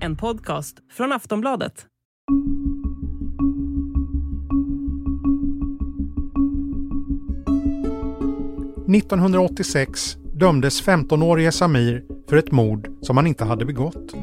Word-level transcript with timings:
En 0.00 0.16
podcast 0.16 0.76
från 0.92 1.12
Aftonbladet. 1.12 1.86
–1986 8.88 10.16
dömdes 10.34 10.82
15-årige 10.82 11.52
Samir 11.52 12.04
för 12.28 12.36
ett 12.36 12.52
mord 12.52 12.88
som 13.02 13.16
han 13.16 13.26
inte 13.26 13.44
hade 13.44 13.64
begått. 13.64 14.14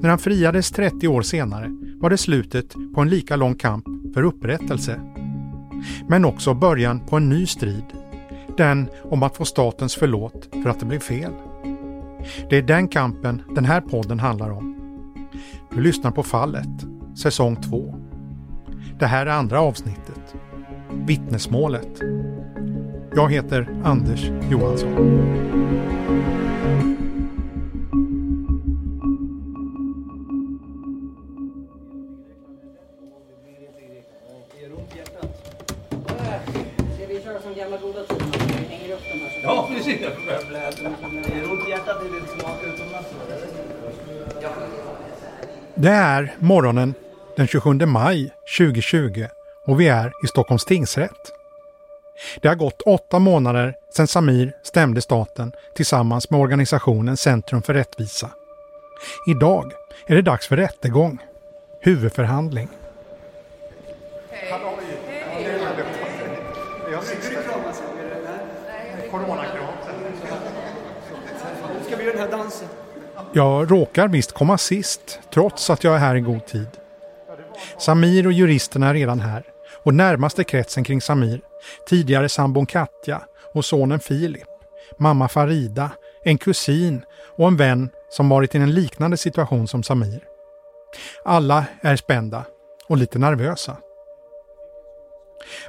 När 0.00 0.08
han 0.08 0.18
friades 0.18 0.70
30 0.70 1.08
år 1.08 1.22
senare 1.22 1.70
var 2.00 2.10
det 2.10 2.18
slutet 2.18 2.74
på 2.94 3.00
en 3.00 3.08
lika 3.08 3.36
lång 3.36 3.54
kamp 3.54 3.84
för 4.14 4.22
upprättelse. 4.22 5.00
Men 6.08 6.24
också 6.24 6.54
början 6.54 7.06
på 7.06 7.16
en 7.16 7.28
ny 7.28 7.46
strid. 7.46 8.01
Den 8.56 8.88
om 9.10 9.22
att 9.22 9.36
få 9.36 9.44
statens 9.44 9.94
förlåt 9.94 10.48
för 10.62 10.70
att 10.70 10.80
det 10.80 10.86
blev 10.86 10.98
fel. 10.98 11.32
Det 12.50 12.56
är 12.56 12.62
den 12.62 12.88
kampen 12.88 13.42
den 13.54 13.64
här 13.64 13.80
podden 13.80 14.20
handlar 14.20 14.50
om. 14.50 14.72
Du 15.70 15.80
lyssnar 15.80 16.10
på 16.10 16.22
Fallet, 16.22 16.86
säsong 17.14 17.56
2. 17.56 17.94
Det 18.98 19.06
här 19.06 19.26
är 19.26 19.30
andra 19.30 19.60
avsnittet. 19.60 20.34
Vittnesmålet. 20.90 22.00
Jag 23.16 23.32
heter 23.32 23.68
Anders 23.84 24.30
Johansson. 24.50 26.01
Ja, 39.42 39.68
precis. 39.74 40.00
Det 40.00 40.06
är 40.06 41.50
ont 41.50 41.68
i 41.68 41.70
hjärtat 41.70 42.02
är 42.02 42.20
det 42.20 42.40
smak 42.40 42.56
utomlands. 42.64 43.08
Det 45.74 45.88
är 45.88 46.34
morgonen 46.38 46.94
den 47.36 47.46
27 47.46 47.86
maj 47.86 48.30
2020 48.58 49.26
och 49.66 49.80
vi 49.80 49.88
är 49.88 50.12
i 50.24 50.26
Stockholms 50.26 50.64
tingsrätt. 50.64 51.32
Det 52.40 52.48
har 52.48 52.54
gått 52.54 52.82
åtta 52.82 53.18
månader 53.18 53.74
sedan 53.96 54.06
Samir 54.06 54.52
stämde 54.62 55.00
staten 55.00 55.52
tillsammans 55.74 56.30
med 56.30 56.40
organisationen 56.40 57.16
Centrum 57.16 57.62
för 57.62 57.74
rättvisa. 57.74 58.30
Idag 59.26 59.72
är 60.06 60.14
det 60.14 60.22
dags 60.22 60.48
för 60.48 60.56
rättegång, 60.56 61.18
huvudförhandling. 61.80 62.68
Ska 71.86 71.96
vi 71.96 72.04
göra 72.04 72.12
den 72.12 72.22
här 72.22 72.30
dansen? 72.30 72.68
Jag 73.34 73.70
råkar 73.70 74.08
visst 74.08 74.32
komma 74.32 74.58
sist, 74.58 75.20
trots 75.34 75.70
att 75.70 75.84
jag 75.84 75.94
är 75.94 75.98
här 75.98 76.14
i 76.14 76.20
god 76.20 76.46
tid. 76.46 76.68
Samir 77.78 78.26
och 78.26 78.32
juristerna 78.32 78.88
är 78.88 78.94
redan 78.94 79.20
här 79.20 79.44
och 79.84 79.94
närmaste 79.94 80.44
kretsen 80.44 80.84
kring 80.84 81.00
Samir, 81.00 81.40
tidigare 81.88 82.28
sambon 82.28 82.66
Katja 82.66 83.22
och 83.54 83.64
sonen 83.64 84.00
Filip, 84.00 84.48
mamma 84.98 85.28
Farida, 85.28 85.90
en 86.24 86.38
kusin 86.38 87.02
och 87.36 87.48
en 87.48 87.56
vän 87.56 87.90
som 88.10 88.28
varit 88.28 88.54
i 88.54 88.58
en 88.58 88.74
liknande 88.74 89.16
situation 89.16 89.68
som 89.68 89.82
Samir. 89.82 90.24
Alla 91.24 91.64
är 91.80 91.96
spända 91.96 92.44
och 92.88 92.96
lite 92.96 93.18
nervösa. 93.18 93.76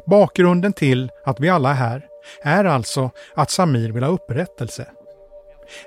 Bakgrunden 0.05 0.73
till 0.73 1.11
att 1.25 1.39
vi 1.39 1.49
alla 1.49 1.69
är 1.69 1.73
här 1.73 2.07
är 2.41 2.65
alltså 2.65 3.11
att 3.35 3.49
Samir 3.49 3.91
vill 3.91 4.03
ha 4.03 4.11
upprättelse. 4.11 4.87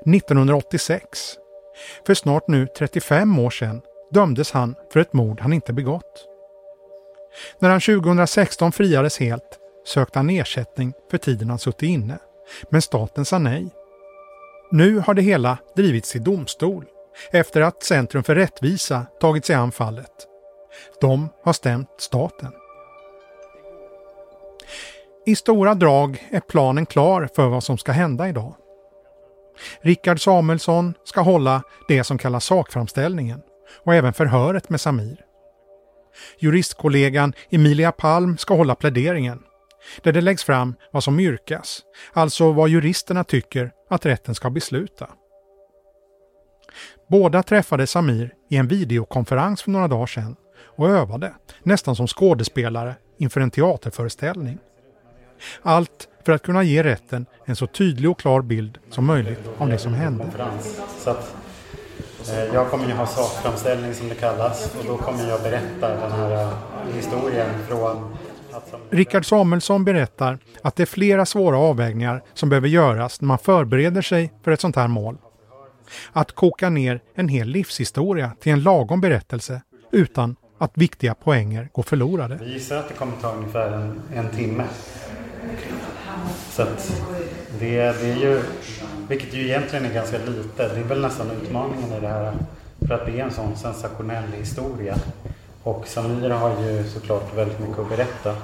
1986, 0.05 1.37
för 2.07 2.15
snart 2.15 2.49
nu 2.49 2.67
35 2.79 3.39
år 3.39 3.51
sedan, 3.51 3.83
dömdes 4.11 4.53
han 4.53 4.75
för 4.93 5.01
ett 5.01 5.13
mord 5.13 5.41
han 5.41 5.53
inte 5.53 5.73
begått. 5.73 6.27
När 7.59 7.71
han 7.71 7.81
2016 7.81 8.73
friades 8.73 9.19
helt 9.19 9.59
sökte 9.87 10.19
han 10.19 10.31
ersättning 10.31 10.93
för 11.11 11.19
tiden 11.19 11.51
han 11.51 11.59
suttit 11.59 11.83
inne, 11.83 12.19
men 12.71 12.83
staten 12.83 13.25
sa 13.25 13.39
nej. 13.39 13.69
Nu 14.71 14.99
har 14.99 15.15
det 15.15 15.23
hela 15.23 15.59
drivits 15.77 16.17
i 16.17 16.19
domstol 16.19 16.85
efter 17.31 17.61
att 17.61 17.83
Centrum 17.83 18.25
för 18.25 18.35
rättvisa 18.35 19.07
tagit 19.21 19.45
sig 19.45 19.57
an 19.57 19.73
fallet. 19.73 20.27
De 21.01 21.29
har 21.45 21.53
stämt 21.53 21.89
staten. 21.99 22.53
I 25.27 25.37
stora 25.37 25.75
drag 25.75 26.29
är 26.31 26.41
planen 26.41 26.87
klar 26.87 27.29
för 27.37 27.49
vad 27.49 27.65
som 27.65 27.79
ska 27.79 27.93
hända 27.93 28.29
idag. 28.29 28.55
Rickard 29.81 30.23
Samuelsson 30.23 30.95
ska 31.05 31.21
hålla 31.21 31.63
det 31.89 32.05
som 32.05 32.19
kallas 32.19 32.45
sakframställningen 32.45 33.41
och 33.85 33.95
även 33.95 34.13
förhöret 34.13 34.69
med 34.69 34.81
Samir. 34.81 35.21
Juristkollegan 36.39 37.33
Emilia 37.51 37.93
Palm 37.93 38.39
ska 38.39 38.55
hålla 38.55 38.75
pläderingen 38.75 39.43
där 40.03 40.13
det 40.13 40.21
läggs 40.21 40.45
fram 40.45 40.75
vad 40.93 41.05
som 41.05 41.21
yrkas, 41.21 41.83
alltså 42.13 42.53
vad 42.53 42.69
juristerna 42.69 43.25
tycker 43.25 43.73
att 43.91 44.07
rätten 44.07 44.35
ska 44.35 44.51
besluta. 44.51 45.09
Båda 47.09 47.43
träffade 47.43 47.87
Samir 47.87 48.35
i 48.51 48.57
en 48.57 48.69
videokonferens 48.69 49.63
för 49.63 49.71
några 49.71 49.89
dagar 49.89 50.07
sedan 50.07 50.37
och 50.77 50.89
övade, 50.89 51.35
nästan 51.63 51.97
som 51.97 52.07
skådespelare, 52.07 52.95
inför 53.19 53.41
en 53.41 53.51
teaterföreställning. 53.51 54.59
Allt 55.63 56.09
för 56.27 56.33
att 56.33 56.43
kunna 56.43 56.63
ge 56.63 56.83
rätten 56.83 57.27
en 57.45 57.57
så 57.57 57.67
tydlig 57.67 58.11
och 58.11 58.19
klar 58.19 58.43
bild 58.43 58.79
som 58.91 59.05
möjligt 59.05 59.41
om 59.59 59.71
det 59.71 59.79
som 59.79 59.95
hände. 59.95 60.27
eh, 62.29 62.55
jag 62.55 62.71
kommer 62.71 62.87
ju 62.87 62.93
ha 62.93 63.07
sakframställning 63.07 63.95
som 63.95 64.09
det 64.09 64.15
kallas 64.15 64.75
och 64.79 64.85
då 64.87 64.97
kommer 64.97 65.29
jag 65.29 65.43
berätta 65.43 65.89
den 65.89 66.13
här 66.13 66.43
eh, 66.43 66.51
historien 66.95 67.49
från 67.69 68.17
som... 68.71 68.81
Rickard 68.91 69.27
Samuelsson 69.27 69.85
berättar 69.85 70.39
att 70.63 70.77
det 70.77 70.83
är 70.83 70.87
flera 70.87 71.27
svåra 71.27 71.59
avvägningar 71.59 72.23
som 72.35 72.49
behöver 72.49 72.69
göras 72.69 73.21
när 73.21 73.27
man 73.27 73.39
förbereder 73.39 74.03
sig 74.03 74.33
för 74.45 74.51
ett 74.51 74.61
sånt 74.61 74.77
här 74.77 74.89
mål. 74.89 75.19
Att 76.13 76.33
koka 76.33 76.71
ner 76.71 77.01
en 77.15 77.29
hel 77.29 77.49
livshistoria 77.49 78.33
till 78.41 78.53
en 78.53 78.63
lagom 78.63 79.01
berättelse 79.01 79.63
utan 79.93 80.37
att 80.59 80.73
viktiga 80.75 81.15
poänger 81.15 81.69
går 81.73 81.83
förlorade. 81.83 82.39
Vi 82.43 82.53
gissar 82.53 82.77
att 82.77 82.89
det 82.89 82.95
kommer 82.95 83.13
ta 83.23 83.33
ungefär 83.33 83.73
en, 83.73 84.03
en 84.15 84.29
timme. 84.29 84.65
Så 86.51 86.63
att 86.63 87.03
det, 87.61 87.77
det 87.77 88.11
är 88.11 88.17
ju, 88.17 88.43
vilket 89.09 89.35
ju 89.35 89.45
egentligen 89.45 89.85
är 89.85 89.95
ganska 89.95 90.19
lite, 90.19 90.69
det 90.69 90.81
är 90.81 90.85
väl 90.85 91.01
nästan 91.01 91.31
utmaningen 91.31 91.93
i 91.93 92.01
det 92.01 92.09
här 92.09 92.33
för 92.87 92.95
att 92.95 93.07
det 93.07 93.21
är 93.21 93.25
en 93.25 93.31
sån 93.31 93.57
sensationell 93.57 94.33
historia. 94.33 94.97
Och 95.63 95.87
Samir 95.87 96.31
har 96.31 96.51
ju 96.63 96.85
såklart 96.89 97.37
väldigt 97.37 97.61
mycket 97.61 97.79
att 97.79 97.89
berätta. 97.89 98.37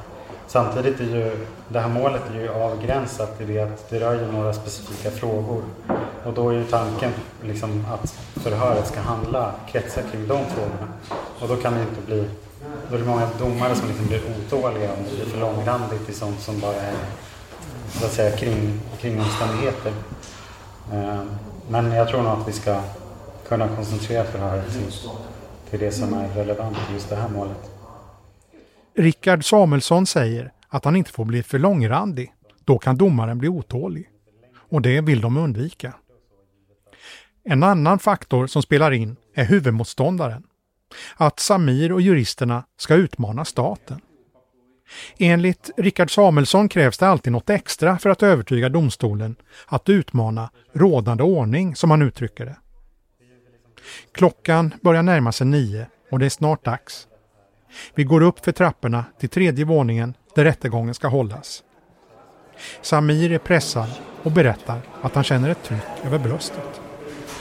Samtidigt 0.46 1.00
är 1.00 1.04
ju 1.04 1.36
det 1.68 1.80
här 1.80 1.88
målet 1.88 2.22
är 2.34 2.40
ju 2.40 2.48
avgränsat 2.48 3.40
i 3.40 3.44
det 3.44 3.60
att 3.60 3.90
det 3.90 4.00
rör 4.00 4.14
ju 4.14 4.32
några 4.32 4.52
specifika 4.52 5.10
frågor. 5.10 5.62
Och 6.24 6.32
då 6.32 6.48
är 6.48 6.54
ju 6.54 6.64
tanken 6.64 7.10
liksom 7.44 7.86
att 7.92 8.14
förhöret 8.42 8.86
ska 8.86 9.00
handla, 9.00 9.52
kretsa 9.72 10.00
kring 10.02 10.28
de 10.28 10.44
frågorna. 10.44 10.88
Och 11.40 11.48
då 11.48 11.56
kan 11.56 11.74
det 11.74 11.80
inte 11.80 12.02
bli, 12.06 12.24
då 12.90 12.94
är 12.94 12.98
det 12.98 13.06
många 13.06 13.28
domare 13.38 13.74
som 13.74 13.88
liksom 13.88 14.06
blir 14.06 14.20
otåliga 14.20 14.90
om 14.92 15.04
det 15.10 15.16
blir 15.16 15.24
för 15.24 15.40
långrandigt 15.40 16.08
i 16.08 16.12
sånt 16.12 16.40
som 16.40 16.60
bara 16.60 16.74
är 16.74 16.94
så 17.88 18.06
att 18.06 18.12
säga 18.12 18.36
kring, 18.36 18.80
kring 19.00 19.20
omständigheter. 19.20 19.92
Eh, 20.92 21.22
men 21.70 21.92
jag 21.92 22.08
tror 22.08 22.22
nog 22.22 22.32
att 22.32 22.48
vi 22.48 22.52
ska 22.52 22.80
kunna 23.48 23.68
koncentrera 23.68 24.24
förhöret 24.24 24.72
till, 24.72 24.92
till 25.70 25.80
det 25.80 25.92
som 25.92 26.14
är 26.14 26.28
relevant 26.28 26.76
i 26.90 26.92
just 26.92 27.10
det 27.10 27.16
här 27.16 27.28
målet. 27.28 27.70
Rickard 28.96 29.44
Samuelsson 29.44 30.06
säger 30.06 30.52
att 30.68 30.84
han 30.84 30.96
inte 30.96 31.12
får 31.12 31.24
bli 31.24 31.42
för 31.42 31.58
långrandig. 31.58 32.32
Då 32.64 32.78
kan 32.78 32.96
domaren 32.96 33.38
bli 33.38 33.48
otålig. 33.48 34.08
Och 34.54 34.82
det 34.82 35.00
vill 35.00 35.20
de 35.20 35.36
undvika. 35.36 35.94
En 37.44 37.62
annan 37.62 37.98
faktor 37.98 38.46
som 38.46 38.62
spelar 38.62 38.90
in 38.90 39.16
är 39.34 39.44
huvudmotståndaren. 39.44 40.42
Att 41.16 41.40
Samir 41.40 41.92
och 41.92 42.00
juristerna 42.00 42.64
ska 42.76 42.94
utmana 42.94 43.44
staten. 43.44 44.00
Enligt 45.18 45.70
Rickard 45.76 46.14
Samuelsson 46.14 46.68
krävs 46.68 46.98
det 46.98 47.08
alltid 47.08 47.32
något 47.32 47.50
extra 47.50 47.98
för 47.98 48.10
att 48.10 48.22
övertyga 48.22 48.68
domstolen 48.68 49.36
att 49.66 49.88
utmana 49.88 50.50
rådande 50.72 51.22
ordning, 51.22 51.76
som 51.76 51.90
han 51.90 52.02
uttrycker 52.02 52.44
det. 52.44 52.56
Klockan 54.12 54.74
börjar 54.80 55.02
närma 55.02 55.32
sig 55.32 55.46
nio 55.46 55.86
och 56.10 56.18
det 56.18 56.26
är 56.26 56.30
snart 56.30 56.64
dags. 56.64 57.06
Vi 57.94 58.04
går 58.04 58.20
upp 58.20 58.44
för 58.44 58.52
trapporna 58.52 59.04
till 59.18 59.28
tredje 59.28 59.64
våningen 59.64 60.14
där 60.34 60.44
rättegången 60.44 60.94
ska 60.94 61.08
hållas. 61.08 61.62
Samir 62.82 63.32
är 63.32 63.38
pressad 63.38 63.90
och 64.22 64.32
berättar 64.32 64.80
att 65.02 65.14
han 65.14 65.24
känner 65.24 65.50
ett 65.50 65.62
tryck 65.62 66.04
över 66.04 66.18
bröstet. 66.18 66.80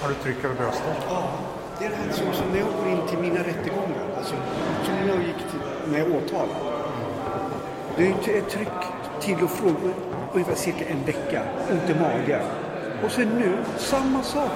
Har 0.01 0.09
du 0.09 0.15
tryck 0.15 0.43
över 0.45 0.55
bröstet? 0.55 0.97
Ja, 1.07 1.39
det 1.79 1.85
är 1.85 1.89
det 1.89 1.95
här 1.95 2.11
som, 2.11 2.33
som 2.33 2.51
när 2.51 2.59
jag 2.59 2.67
går 2.67 2.87
in 2.87 3.07
till 3.09 3.17
mina 3.17 3.39
rättegångar, 3.39 4.15
alltså 4.17 4.35
som 4.85 4.95
när 4.95 5.07
jag 5.07 5.17
gick 5.17 5.37
till, 5.37 5.91
när 5.91 5.99
jag 5.99 6.11
åtalade. 6.11 6.53
Det 7.97 8.07
är 8.07 8.37
ett 8.37 8.49
tryck 8.49 8.67
till 9.21 9.43
och 9.43 9.49
från 9.49 9.93
ungefär 10.33 10.55
cirka 10.55 10.85
en 10.85 11.03
vecka, 11.05 11.41
ont 11.71 11.89
i 11.89 11.93
magen. 11.99 12.41
Och 13.05 13.11
sen 13.11 13.27
nu, 13.29 13.57
samma 13.77 14.23
sak. 14.23 14.51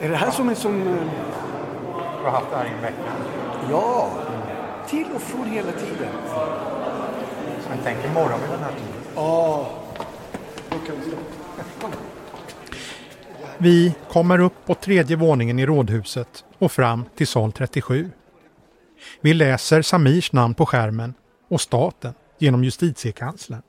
Är 0.00 0.08
det 0.08 0.16
här 0.16 0.30
som 0.30 0.48
en 0.48 0.56
sån... 0.56 0.80
eh, 0.88 0.94
Du 2.18 2.24
har 2.24 2.30
haft 2.30 2.50
det 2.50 2.56
här 2.56 2.64
i 2.64 2.68
en 2.68 2.82
vecka. 2.82 3.12
Ja, 3.70 4.08
till 4.88 5.06
och 5.14 5.20
från 5.22 5.44
hela 5.50 5.72
tiden. 5.72 6.08
Men 7.68 7.78
tänk 7.84 8.04
imorgon 8.04 8.40
vid 8.40 8.50
den 8.50 8.60
här 8.60 8.70
tiden. 8.72 9.02
Ja. 9.14 9.66
Vi 13.58 13.94
kommer 14.08 14.38
upp 14.38 14.66
på 14.66 14.74
tredje 14.74 15.16
våningen 15.16 15.58
i 15.58 15.66
rådhuset 15.66 16.44
och 16.58 16.72
fram 16.72 17.04
till 17.16 17.26
sal 17.26 17.52
37. 17.52 18.10
Vi 19.20 19.34
läser 19.34 19.82
Samirs 19.82 20.32
namn 20.32 20.54
på 20.54 20.66
skärmen 20.66 21.14
och 21.48 21.60
staten 21.60 22.14
genom 22.38 22.64
justitiekanslern. 22.64 23.62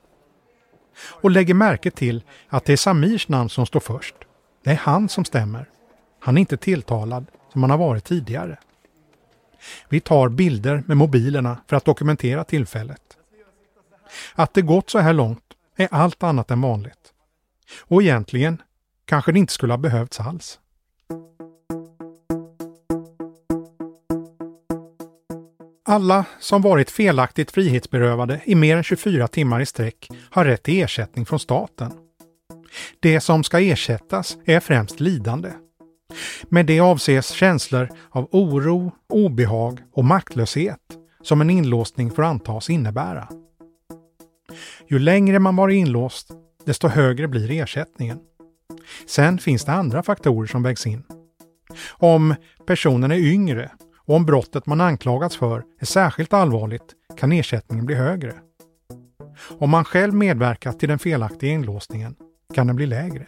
Och 1.00 1.32
lägger 1.32 1.54
märke 1.54 1.92
till 1.92 2.24
att 2.48 2.66
det 2.66 2.74
är 2.74 2.78
Samirs 2.78 3.28
namn 3.28 3.50
som 3.50 3.66
står 3.66 3.80
först. 3.80 4.16
Det 4.64 4.70
är 4.70 4.76
han 4.76 5.10
som 5.10 5.26
stämmer. 5.26 5.70
Han 6.20 6.38
är 6.38 6.42
inte 6.42 6.58
tilltalad 6.58 7.26
som 7.52 7.64
han 7.64 7.70
har 7.70 7.78
varit 7.78 8.06
tidigare. 8.06 8.58
Vi 9.90 10.00
tar 10.00 10.30
bilder 10.30 10.84
med 10.86 10.98
mobilerna 10.98 11.58
för 11.68 11.76
att 11.76 11.86
dokumentera 11.86 12.44
tillfället. 12.44 13.02
Att 14.36 14.54
det 14.54 14.62
gått 14.62 14.90
så 14.90 15.00
här 15.00 15.14
långt 15.14 15.44
är 15.76 15.88
allt 15.92 16.24
annat 16.24 16.52
än 16.52 16.62
vanligt. 16.62 17.14
Och 17.80 18.02
egentligen 18.02 18.62
kanske 19.06 19.32
det 19.32 19.40
inte 19.40 19.54
skulle 19.54 19.74
ha 19.74 19.78
behövts 19.78 20.20
alls. 20.20 20.60
Alla 25.90 26.26
som 26.40 26.62
varit 26.62 26.92
felaktigt 26.92 27.52
frihetsberövade 27.52 28.42
i 28.46 28.56
mer 28.56 28.78
än 28.78 28.84
24 28.84 29.28
timmar 29.28 29.60
i 29.60 29.66
sträck 29.66 30.10
har 30.30 30.46
rätt 30.46 30.64
till 30.64 30.84
ersättning 30.84 31.26
från 31.26 31.40
staten. 31.40 31.92
Det 33.00 33.20
som 33.22 33.44
ska 33.44 33.60
ersättas 33.60 34.38
är 34.46 34.60
främst 34.60 35.00
lidande. 35.00 35.52
Med 36.44 36.66
det 36.66 36.80
avses 36.80 37.30
känslor 37.30 37.90
av 38.10 38.28
oro, 38.32 38.92
obehag 39.10 39.80
och 39.94 40.06
maktlöshet 40.06 40.80
som 41.22 41.42
en 41.42 41.50
inlåsning 41.50 42.12
får 42.12 42.24
antas 42.24 42.70
innebära. 42.70 43.28
Ju 44.88 45.00
längre 45.00 45.40
man 45.40 45.56
varit 45.56 45.76
inlåst, 45.76 46.32
desto 46.66 46.88
högre 46.88 47.28
blir 47.28 47.52
ersättningen. 47.52 48.20
Sen 49.06 49.38
finns 49.38 49.66
det 49.66 49.72
andra 49.72 50.04
faktorer 50.04 50.48
som 50.48 50.64
vägs 50.64 50.88
in. 50.88 51.04
Om 51.90 52.36
personen 52.66 53.12
är 53.12 53.18
yngre 53.18 53.72
och 54.08 54.16
om 54.16 54.26
brottet 54.26 54.66
man 54.66 54.82
anklagats 54.82 55.38
för 55.38 55.64
är 55.80 55.86
särskilt 55.86 56.34
allvarligt 56.34 56.96
kan 57.18 57.32
ersättningen 57.32 57.86
bli 57.86 57.96
högre. 57.96 58.34
Om 59.60 59.70
man 59.70 59.86
själv 59.86 60.14
medverkat 60.14 60.80
till 60.80 60.90
den 60.90 61.00
felaktiga 61.00 61.52
inlåsningen 61.52 62.16
kan 62.54 62.68
den 62.68 62.76
bli 62.76 62.86
lägre. 62.86 63.28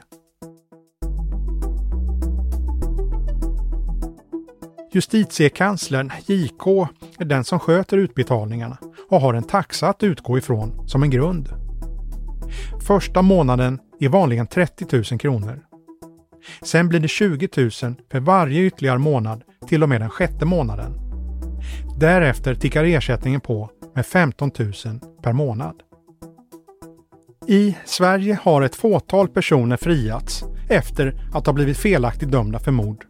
Justitiekanslern, 4.92 6.12
JK, 6.26 6.68
är 7.20 7.26
den 7.26 7.44
som 7.44 7.60
sköter 7.60 7.98
utbetalningarna 7.98 8.78
och 9.10 9.22
har 9.22 9.34
en 9.34 9.44
taxa 9.44 9.90
att 9.90 10.04
utgå 10.04 10.38
ifrån 10.38 10.88
som 10.88 11.04
en 11.04 11.10
grund. 11.10 11.50
Första 12.88 13.22
månaden 13.22 13.80
är 14.00 14.10
vanligen 14.10 14.48
30 14.48 14.86
000 15.12 15.20
kronor. 15.20 15.60
Sen 16.62 16.90
blir 16.90 17.00
det 17.00 17.08
20 17.08 17.50
000 17.58 17.72
för 18.12 18.20
varje 18.20 18.62
ytterligare 18.62 18.98
månad 18.98 19.44
till 19.70 19.84
och 19.84 19.90
med 19.90 20.02
den 20.02 20.10
sjätte 20.10 20.46
månaden. 20.46 20.94
Därefter 21.98 22.56
tickar 22.56 22.84
ersättningen 22.84 23.42
på 23.42 23.70
med 23.96 24.06
15 24.06 24.52
000 24.58 24.74
per 25.24 25.34
månad. 25.34 25.76
I 27.48 27.78
Sverige 27.86 28.40
har 28.42 28.62
ett 28.62 28.76
fåtal 28.76 29.28
personer 29.28 29.78
friats 29.78 30.44
efter 30.70 31.14
att 31.34 31.46
ha 31.46 31.54
blivit 31.54 31.78
felaktigt 31.78 32.32
dömda 32.32 32.60
för 32.60 32.72
mord. 32.72 33.06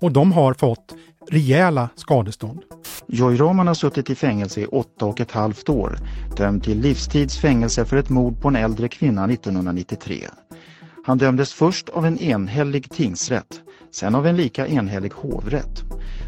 Och 0.00 0.12
de 0.12 0.32
har 0.32 0.54
fått 0.54 0.94
rejäla 1.30 1.88
skadestånd. 1.94 2.62
Joy 3.06 3.36
Roman 3.36 3.66
har 3.66 3.74
suttit 3.74 4.10
i 4.10 4.14
fängelse 4.14 4.60
i 4.60 4.66
åtta 4.66 5.06
och 5.06 5.20
ett 5.20 5.32
halvt 5.32 5.68
år, 5.68 5.98
dömd 6.36 6.62
till 6.62 6.80
livstids 6.80 7.38
fängelse 7.38 7.84
för 7.84 7.96
ett 7.96 8.08
mord 8.08 8.40
på 8.40 8.48
en 8.48 8.56
äldre 8.56 8.88
kvinna 8.88 9.24
1993. 9.24 10.28
Han 11.04 11.18
dömdes 11.18 11.52
först 11.52 11.88
av 11.88 12.06
en 12.06 12.18
enhällig 12.18 12.90
tingsrätt, 12.90 13.60
sen 13.90 14.14
av 14.14 14.26
en 14.26 14.36
lika 14.36 14.66
enhällig 14.66 15.12
hovrätt. 15.12 15.84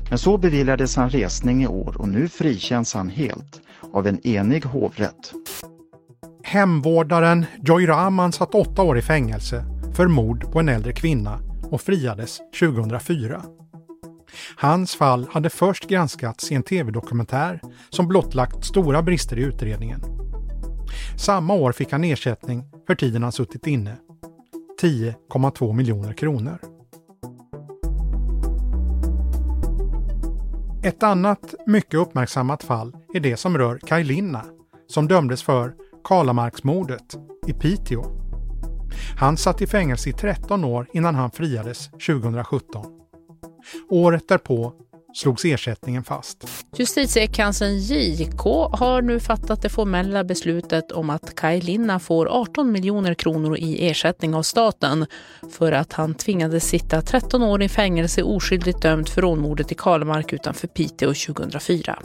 Men 0.08 0.18
så 0.18 0.38
beviljades 0.38 0.96
han 0.96 1.10
resning 1.10 1.62
i 1.62 1.66
år 1.66 1.94
och 1.98 2.08
nu 2.08 2.28
frikänns 2.28 2.94
han 2.94 3.08
helt 3.08 3.60
av 3.92 4.06
en 4.06 4.26
enig 4.26 4.64
hovrätt. 4.64 5.32
Hemvårdaren 6.42 7.46
Joy 7.62 7.88
Rahman 7.88 8.32
satt 8.32 8.54
åtta 8.54 8.82
år 8.82 8.98
i 8.98 9.02
fängelse 9.02 9.64
för 9.94 10.06
mord 10.06 10.52
på 10.52 10.60
en 10.60 10.68
äldre 10.68 10.92
kvinna 10.92 11.40
och 11.70 11.80
friades 11.80 12.40
2004. 12.60 13.42
Hans 14.56 14.94
fall 14.94 15.26
hade 15.30 15.50
först 15.50 15.88
granskats 15.88 16.52
i 16.52 16.54
en 16.54 16.62
tv-dokumentär 16.62 17.60
som 17.90 18.08
blottlagt 18.08 18.64
stora 18.64 19.02
brister 19.02 19.38
i 19.38 19.42
utredningen. 19.42 20.00
Samma 21.18 21.54
år 21.54 21.72
fick 21.72 21.92
han 21.92 22.04
ersättning 22.04 22.64
för 22.86 22.94
tiden 22.94 23.22
han 23.22 23.32
suttit 23.32 23.66
inne. 23.66 23.96
10,2 24.82 25.72
miljoner 25.72 26.12
kronor. 26.12 26.58
Ett 30.82 31.02
annat 31.02 31.54
mycket 31.66 31.94
uppmärksammat 31.94 32.62
fall 32.62 32.96
är 33.14 33.20
det 33.20 33.36
som 33.36 33.58
rör 33.58 33.78
Kaj 33.78 34.04
Linna 34.04 34.44
som 34.86 35.08
dömdes 35.08 35.42
för 35.42 35.74
Kalamarksmordet 36.04 37.16
i 37.46 37.52
Piteå. 37.52 38.04
Han 39.18 39.36
satt 39.36 39.62
i 39.62 39.66
fängelse 39.66 40.10
i 40.10 40.12
13 40.12 40.64
år 40.64 40.86
innan 40.92 41.14
han 41.14 41.30
friades 41.30 41.90
2017. 41.90 42.84
Året 43.90 44.28
därpå 44.28 44.72
slogs 45.14 45.44
ersättningen 45.44 46.04
fast. 46.04 46.44
Justitiekanslern 46.76 47.78
JK 47.78 48.40
har 48.72 49.02
nu 49.02 49.20
fattat 49.20 49.62
det 49.62 49.68
formella 49.68 50.24
beslutet 50.24 50.92
om 50.92 51.10
att 51.10 51.34
Kaj 51.34 51.60
Linna 51.60 51.98
får 51.98 52.26
18 52.26 52.72
miljoner 52.72 53.14
kronor 53.14 53.56
i 53.56 53.88
ersättning 53.88 54.34
av 54.34 54.42
staten 54.42 55.06
för 55.50 55.72
att 55.72 55.92
han 55.92 56.14
tvingades 56.14 56.64
sitta 56.64 57.02
13 57.02 57.42
år 57.42 57.62
i 57.62 57.68
fängelse 57.68 58.22
oskyldigt 58.22 58.82
dömd 58.82 59.08
för 59.08 59.22
rånmordet 59.22 59.72
i 59.72 59.74
Kalemark 59.74 60.32
utanför 60.32 60.66
Piteå 60.68 61.14
2004. 61.14 61.98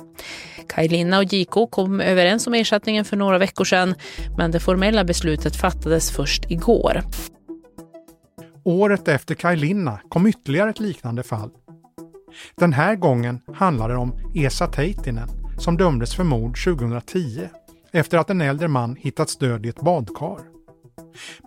Kaj 0.70 0.88
Linna 0.88 1.18
och 1.18 1.34
JK 1.34 1.72
kom 1.72 2.02
överens 2.02 2.48
om 2.48 2.54
ersättningen 2.54 3.06
för 3.06 3.18
några 3.18 3.38
veckor 3.38 3.66
sedan 3.66 3.96
men 4.38 4.52
det 4.52 4.60
formella 4.60 5.04
beslutet 5.04 5.56
fattades 5.56 6.12
först 6.12 6.52
igår. 6.52 7.02
Året 8.64 9.08
efter 9.08 9.36
Kaj 9.36 9.58
Linna 9.58 10.00
kom 10.10 10.28
ytterligare 10.28 10.70
ett 10.70 10.80
liknande 10.80 11.24
fall. 11.24 11.50
Den 12.56 12.74
här 12.74 12.96
gången 12.96 13.42
handlar 13.54 13.90
det 13.90 13.96
om 13.96 14.14
Esa 14.36 14.68
Teitinen 14.68 15.30
som 15.58 15.78
dömdes 15.78 16.16
för 16.16 16.24
mord 16.24 16.64
2010 16.64 17.50
efter 17.92 18.18
att 18.18 18.30
en 18.30 18.42
äldre 18.42 18.68
man 18.68 18.96
hittats 18.96 19.38
död 19.38 19.66
i 19.66 19.70
ett 19.70 19.82
badkar. 19.82 20.40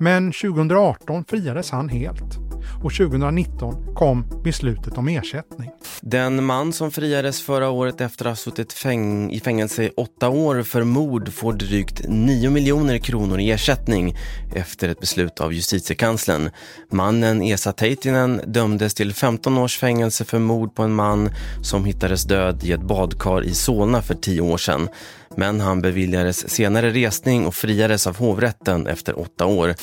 Men 0.01 0.33
2018 0.33 1.25
friades 1.25 1.71
han 1.71 1.89
helt 1.89 2.39
och 2.85 2.93
2019 2.93 3.95
kom 3.95 4.25
beslutet 4.45 4.99
om 4.99 5.09
ersättning. 5.09 5.71
Den 6.11 6.45
man 6.45 6.73
som 6.73 6.91
friades 6.91 7.43
förra 7.43 7.71
året 7.71 8.01
efter 8.01 8.25
att 8.25 8.31
ha 8.31 8.37
suttit 8.37 8.73
fäng 8.73 9.31
i 9.33 9.41
fängelse 9.41 9.85
i 9.85 9.91
åtta 9.97 10.29
år 10.29 10.63
för 10.63 10.85
mord 10.85 11.33
får 11.33 11.53
drygt 11.53 12.01
9 12.09 12.51
miljoner 12.51 12.99
kronor 12.99 13.41
i 13.41 13.51
ersättning 13.51 14.17
efter 14.55 14.89
ett 14.89 15.01
beslut 15.01 15.41
av 15.41 15.53
justitiekanslern. 15.53 16.51
Mannen 16.91 17.43
Esa 17.43 17.73
Teitinen 17.73 18.41
dömdes 18.47 18.95
till 18.95 19.15
15 19.15 19.59
års 19.59 19.79
fängelse 19.79 20.25
för 20.25 20.39
mord 20.39 20.75
på 20.75 20.83
en 20.83 20.95
man 20.95 21.31
som 21.63 21.85
hittades 21.85 22.25
död 22.25 22.65
i 22.65 22.73
ett 22.73 22.83
badkar 22.83 23.45
i 23.45 23.55
Solna 23.55 24.03
för 24.03 24.15
tio 24.15 24.41
år 24.41 24.59
sedan. 24.59 24.89
Men 25.37 25.61
han 25.61 25.83
beviljades 25.83 26.51
senare 26.51 26.91
resning 26.91 27.47
och 27.47 27.55
friades 27.55 28.07
av 28.07 28.17
hovrätten 28.17 28.87
efter 28.87 29.19
åtta 29.19 29.47
år. 29.47 29.75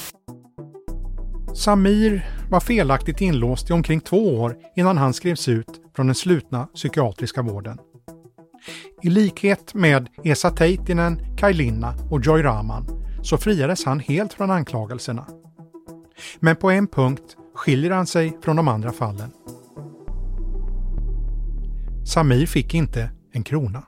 Samir 1.55 2.25
var 2.49 2.59
felaktigt 2.59 3.21
inlåst 3.21 3.69
i 3.69 3.73
omkring 3.73 4.01
två 4.01 4.39
år 4.39 4.57
innan 4.75 4.97
han 4.97 5.13
skrevs 5.13 5.47
ut 5.47 5.81
från 5.95 6.05
den 6.05 6.15
slutna 6.15 6.65
psykiatriska 6.65 7.41
vården. 7.41 7.79
I 9.01 9.09
likhet 9.09 9.73
med 9.73 10.09
Esa 10.23 10.49
Teitinen, 10.49 11.37
Kaj 11.37 11.53
Linna 11.53 11.93
och 12.11 12.21
Joy 12.25 12.43
Rahman 12.43 12.85
så 13.23 13.37
friades 13.37 13.85
han 13.85 13.99
helt 13.99 14.33
från 14.33 14.51
anklagelserna. 14.51 15.27
Men 16.39 16.55
på 16.55 16.69
en 16.69 16.87
punkt 16.87 17.37
skiljer 17.53 17.91
han 17.91 18.07
sig 18.07 18.37
från 18.41 18.55
de 18.55 18.67
andra 18.67 18.91
fallen. 18.91 19.31
Samir 22.05 22.45
fick 22.45 22.73
inte 22.73 23.11
en 23.31 23.43
krona. 23.43 23.83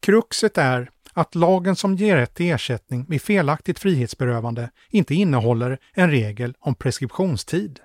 Kruxet 0.00 0.58
är 0.58 0.90
att 1.12 1.34
lagen 1.34 1.76
som 1.76 1.94
ger 1.94 2.16
rätt 2.16 2.34
till 2.34 2.52
ersättning 2.52 3.06
vid 3.08 3.22
felaktigt 3.22 3.78
frihetsberövande 3.78 4.70
inte 4.88 5.14
innehåller 5.14 5.78
en 5.92 6.10
regel 6.10 6.54
om 6.60 6.74
preskriptionstid. 6.74 7.80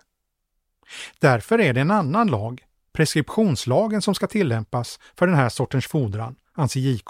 Därför 1.20 1.60
är 1.60 1.74
det 1.74 1.82
en 1.82 1.92
annan 1.92 2.28
lag, 2.28 2.64
preskriptionslagen, 2.94 4.02
som 4.02 4.16
ska 4.16 4.28
tillämpas 4.28 5.00
för 5.16 5.28
den 5.28 5.36
här 5.36 5.50
sortens 5.50 5.88
fordran, 5.88 6.36
anser 6.54 6.80
JK. 6.80 7.10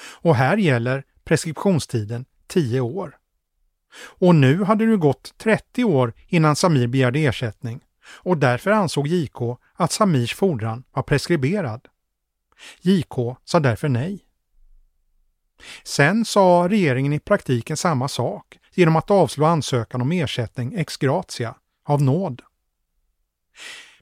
Och 0.00 0.36
här 0.36 0.56
gäller 0.56 1.04
preskriptionstiden 1.24 2.24
10 2.46 2.80
år. 2.80 3.16
Och 4.02 4.34
nu 4.34 4.64
hade 4.64 4.86
det 4.86 4.96
gått 4.96 5.38
30 5.38 5.84
år 5.84 6.12
innan 6.26 6.56
Samir 6.56 6.86
begärde 6.86 7.18
ersättning 7.18 7.80
och 8.06 8.38
därför 8.38 8.70
ansåg 8.70 9.06
JK 9.06 9.36
att 9.74 9.92
Samirs 9.92 10.34
fordran 10.34 10.84
var 10.92 11.02
preskriberad. 11.02 11.88
JK 12.80 13.14
sa 13.44 13.60
därför 13.60 13.88
nej. 13.88 14.24
Sen 15.84 16.24
sa 16.24 16.68
regeringen 16.68 17.12
i 17.12 17.20
praktiken 17.20 17.76
samma 17.76 18.08
sak 18.08 18.58
genom 18.74 18.96
att 18.96 19.10
avslå 19.10 19.46
ansökan 19.46 20.02
om 20.02 20.12
ersättning 20.12 20.74
ex 20.74 20.96
gratia, 20.96 21.54
av 21.84 22.02
nåd. 22.02 22.42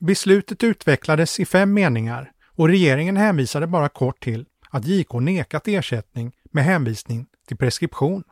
Beslutet 0.01 0.65
utvecklades 0.65 1.41
i 1.41 1.45
fem 1.45 1.75
meningar 1.75 2.33
och 2.47 2.69
regeringen 2.69 3.17
hänvisade 3.17 3.67
bara 3.67 3.89
kort 3.89 4.23
till 4.23 4.47
att 4.71 4.87
JK 4.87 5.13
nekat 5.13 5.69
ersättning 5.69 6.33
med 6.45 6.65
hänvisning 6.65 7.27
till 7.49 7.57
preskription. 7.57 8.25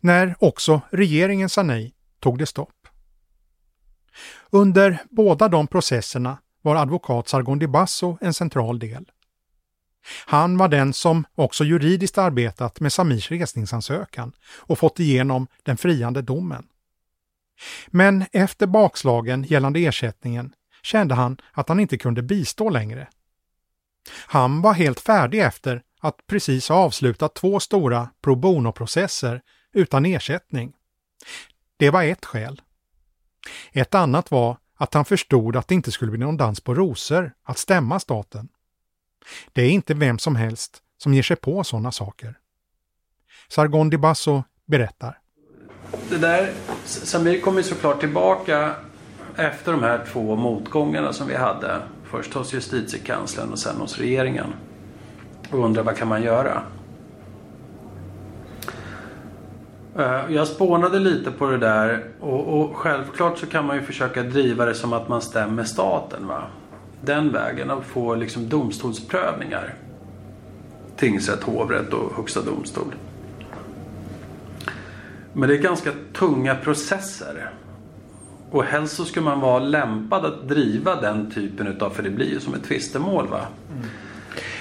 När 0.00 0.34
också 0.38 0.80
regeringen 0.90 1.48
sa 1.48 1.62
nej 1.62 1.94
tog 2.20 2.38
det 2.38 2.46
stopp. 2.46 2.88
Under 4.50 4.98
båda 5.10 5.48
de 5.48 5.66
processerna 5.66 6.38
var 6.62 6.76
advokat 6.76 7.28
Sargon 7.28 7.58
Di 7.58 7.66
Basso 7.66 8.18
en 8.20 8.34
central 8.34 8.78
del. 8.78 9.10
Han 10.26 10.56
var 10.56 10.68
den 10.68 10.92
som 10.92 11.24
också 11.34 11.64
juridiskt 11.64 12.18
arbetat 12.18 12.80
med 12.80 12.92
Samirs 12.92 13.30
resningsansökan 13.30 14.32
och 14.56 14.78
fått 14.78 15.00
igenom 15.00 15.46
den 15.62 15.76
friande 15.76 16.22
domen. 16.22 16.66
Men 17.86 18.24
efter 18.32 18.66
bakslagen 18.66 19.42
gällande 19.42 19.80
ersättningen 19.80 20.54
kände 20.82 21.14
han 21.14 21.36
att 21.52 21.68
han 21.68 21.80
inte 21.80 21.98
kunde 21.98 22.22
bistå 22.22 22.70
längre. 22.70 23.08
Han 24.10 24.62
var 24.62 24.72
helt 24.72 25.00
färdig 25.00 25.40
efter 25.40 25.82
att 26.00 26.26
precis 26.26 26.68
ha 26.68 26.76
avslutat 26.76 27.34
två 27.34 27.60
stora 27.60 28.08
pro 28.22 28.34
bono-processer 28.34 29.40
utan 29.72 30.06
ersättning. 30.06 30.72
Det 31.76 31.90
var 31.90 32.04
ett 32.04 32.24
skäl. 32.24 32.62
Ett 33.72 33.94
annat 33.94 34.30
var 34.30 34.58
att 34.76 34.94
han 34.94 35.04
förstod 35.04 35.56
att 35.56 35.68
det 35.68 35.74
inte 35.74 35.92
skulle 35.92 36.10
bli 36.10 36.20
någon 36.20 36.36
dans 36.36 36.60
på 36.60 36.74
rosor 36.74 37.32
att 37.42 37.58
stämma 37.58 38.00
staten. 38.00 38.48
Det 39.52 39.62
är 39.62 39.70
inte 39.70 39.94
vem 39.94 40.18
som 40.18 40.36
helst 40.36 40.82
som 40.98 41.14
ger 41.14 41.22
sig 41.22 41.36
på 41.36 41.64
sådana 41.64 41.92
saker. 41.92 42.34
Sargon 43.48 43.90
Di 43.90 43.98
Basso 43.98 44.42
berättar. 44.66 45.18
Det 46.08 46.18
där, 46.18 46.52
Samir 46.84 47.40
kom 47.40 47.56
ju 47.56 47.62
såklart 47.62 48.00
tillbaka 48.00 48.74
efter 49.36 49.72
de 49.72 49.82
här 49.82 50.04
två 50.12 50.36
motgångarna 50.36 51.12
som 51.12 51.28
vi 51.28 51.36
hade. 51.36 51.82
Först 52.04 52.34
hos 52.34 52.54
justitiekanslern 52.54 53.52
och 53.52 53.58
sen 53.58 53.76
hos 53.76 53.98
regeringen. 53.98 54.54
Och 55.50 55.64
undrar 55.64 55.82
vad 55.82 55.96
kan 55.96 56.08
man 56.08 56.22
göra? 56.22 56.62
Eh, 59.98 60.20
jag 60.28 60.46
spånade 60.46 60.98
lite 60.98 61.30
på 61.30 61.46
det 61.46 61.58
där 61.58 62.04
och, 62.20 62.60
och, 62.60 62.76
självklart 62.76 63.38
så 63.38 63.46
kan 63.46 63.66
man 63.66 63.76
ju 63.76 63.82
försöka 63.82 64.22
driva 64.22 64.64
det 64.64 64.74
som 64.74 64.92
att 64.92 65.08
man 65.08 65.22
stämmer 65.22 65.64
staten. 65.64 66.26
Va? 66.26 66.42
Den 67.04 67.32
vägen 67.32 67.70
och 67.70 67.84
få 67.84 68.14
liksom 68.14 68.48
domstolsprövningar. 68.48 69.74
Tingsrätt, 70.96 71.42
hovrätt 71.42 71.92
och 71.92 72.16
högsta 72.16 72.42
domstol. 72.42 72.94
Men 75.32 75.48
det 75.48 75.54
är 75.54 75.62
ganska 75.62 75.92
tunga 76.12 76.54
processer. 76.54 77.50
Och 78.50 78.64
helst 78.64 78.96
så 78.96 79.04
ska 79.04 79.20
man 79.20 79.40
vara 79.40 79.58
lämpad 79.58 80.24
att 80.24 80.48
driva 80.48 81.00
den 81.00 81.30
typen 81.30 81.66
utav, 81.66 81.90
för 81.90 82.02
det 82.02 82.10
blir 82.10 82.30
ju 82.30 82.40
som 82.40 82.54
ett 82.54 82.64
tvistemål 82.64 83.28
va. 83.28 83.46
Mm. 83.72 83.88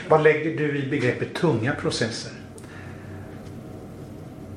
Vad 0.10 0.24
lägger 0.24 0.58
du 0.58 0.78
i 0.78 0.90
begreppet 0.90 1.34
tunga 1.34 1.76
processer? 1.76 2.32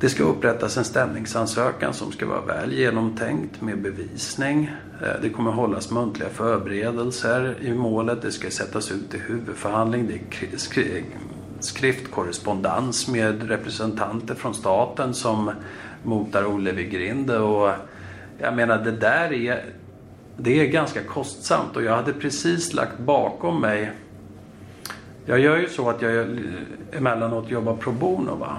Det 0.00 0.08
ska 0.08 0.22
upprättas 0.22 0.76
en 0.76 0.84
stämningsansökan 0.84 1.94
som 1.94 2.12
ska 2.12 2.26
vara 2.26 2.40
väl 2.40 2.72
genomtänkt 2.72 3.60
med 3.60 3.82
bevisning. 3.82 4.70
Eh, 5.02 5.22
det 5.22 5.30
kommer 5.30 5.50
hållas 5.50 5.90
muntliga 5.90 6.28
förberedelser 6.28 7.56
i 7.60 7.74
målet. 7.74 8.22
Det 8.22 8.32
ska 8.32 8.50
sättas 8.50 8.92
ut 8.92 9.14
i 9.14 9.18
huvudförhandling. 9.18 10.06
Det 10.06 10.14
är 10.14 11.02
skriftkorrespondens 11.60 13.08
med 13.08 13.48
representanter 13.48 14.34
från 14.34 14.54
staten 14.54 15.14
som 15.14 15.50
motar 16.02 16.44
Olle 16.44 16.72
vid 16.72 16.90
grind. 16.90 17.30
Och 17.30 17.70
jag 18.38 18.56
menar 18.56 18.84
det 18.84 18.92
där 18.92 19.32
är, 19.32 19.64
det 20.36 20.60
är 20.60 20.66
ganska 20.66 21.02
kostsamt 21.02 21.76
och 21.76 21.82
jag 21.82 21.96
hade 21.96 22.12
precis 22.12 22.74
lagt 22.74 22.98
bakom 22.98 23.60
mig 23.60 23.92
jag 25.26 25.38
gör 25.38 25.56
ju 25.56 25.68
så 25.68 25.90
att 25.90 26.02
jag 26.02 26.26
emellanåt 26.92 27.50
jobbar 27.50 27.76
pro 27.76 27.92
bono. 27.92 28.34
Va? 28.34 28.58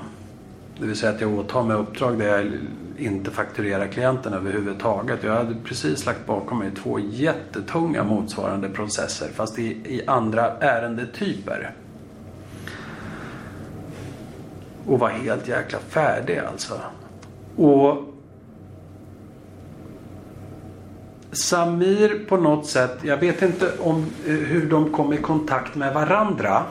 Det 0.81 0.87
vill 0.87 0.95
säga 0.95 1.11
att 1.11 1.21
jag 1.21 1.33
åtar 1.33 1.63
mig 1.63 1.75
uppdrag 1.75 2.19
där 2.19 2.27
jag 2.27 2.51
inte 2.97 3.31
fakturerar 3.31 3.87
klienten 3.87 4.33
överhuvudtaget. 4.33 5.23
Jag 5.23 5.35
hade 5.35 5.55
precis 5.63 6.05
lagt 6.05 6.25
bakom 6.25 6.59
mig 6.59 6.71
två 6.83 6.99
jättetunga 6.99 8.03
motsvarande 8.03 8.69
processer 8.69 9.27
fast 9.35 9.59
i, 9.59 9.63
i 9.65 10.01
andra 10.07 10.57
ärendetyper. 10.57 11.71
Och 14.85 14.99
var 14.99 15.09
helt 15.09 15.47
jäkla 15.47 15.79
färdig 15.79 16.37
alltså. 16.37 16.73
Och 17.55 17.97
Samir 21.31 22.25
på 22.29 22.37
något 22.37 22.65
sätt, 22.65 22.97
jag 23.01 23.17
vet 23.17 23.41
inte 23.41 23.71
om 23.79 24.05
eh, 24.25 24.33
hur 24.33 24.69
de 24.69 24.91
kom 24.91 25.13
i 25.13 25.17
kontakt 25.17 25.75
med 25.75 25.93
varandra. 25.93 26.63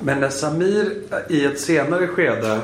Men 0.00 0.20
när 0.20 0.28
Samir 0.28 0.92
i 1.28 1.44
ett 1.44 1.60
senare 1.60 2.06
skede 2.06 2.60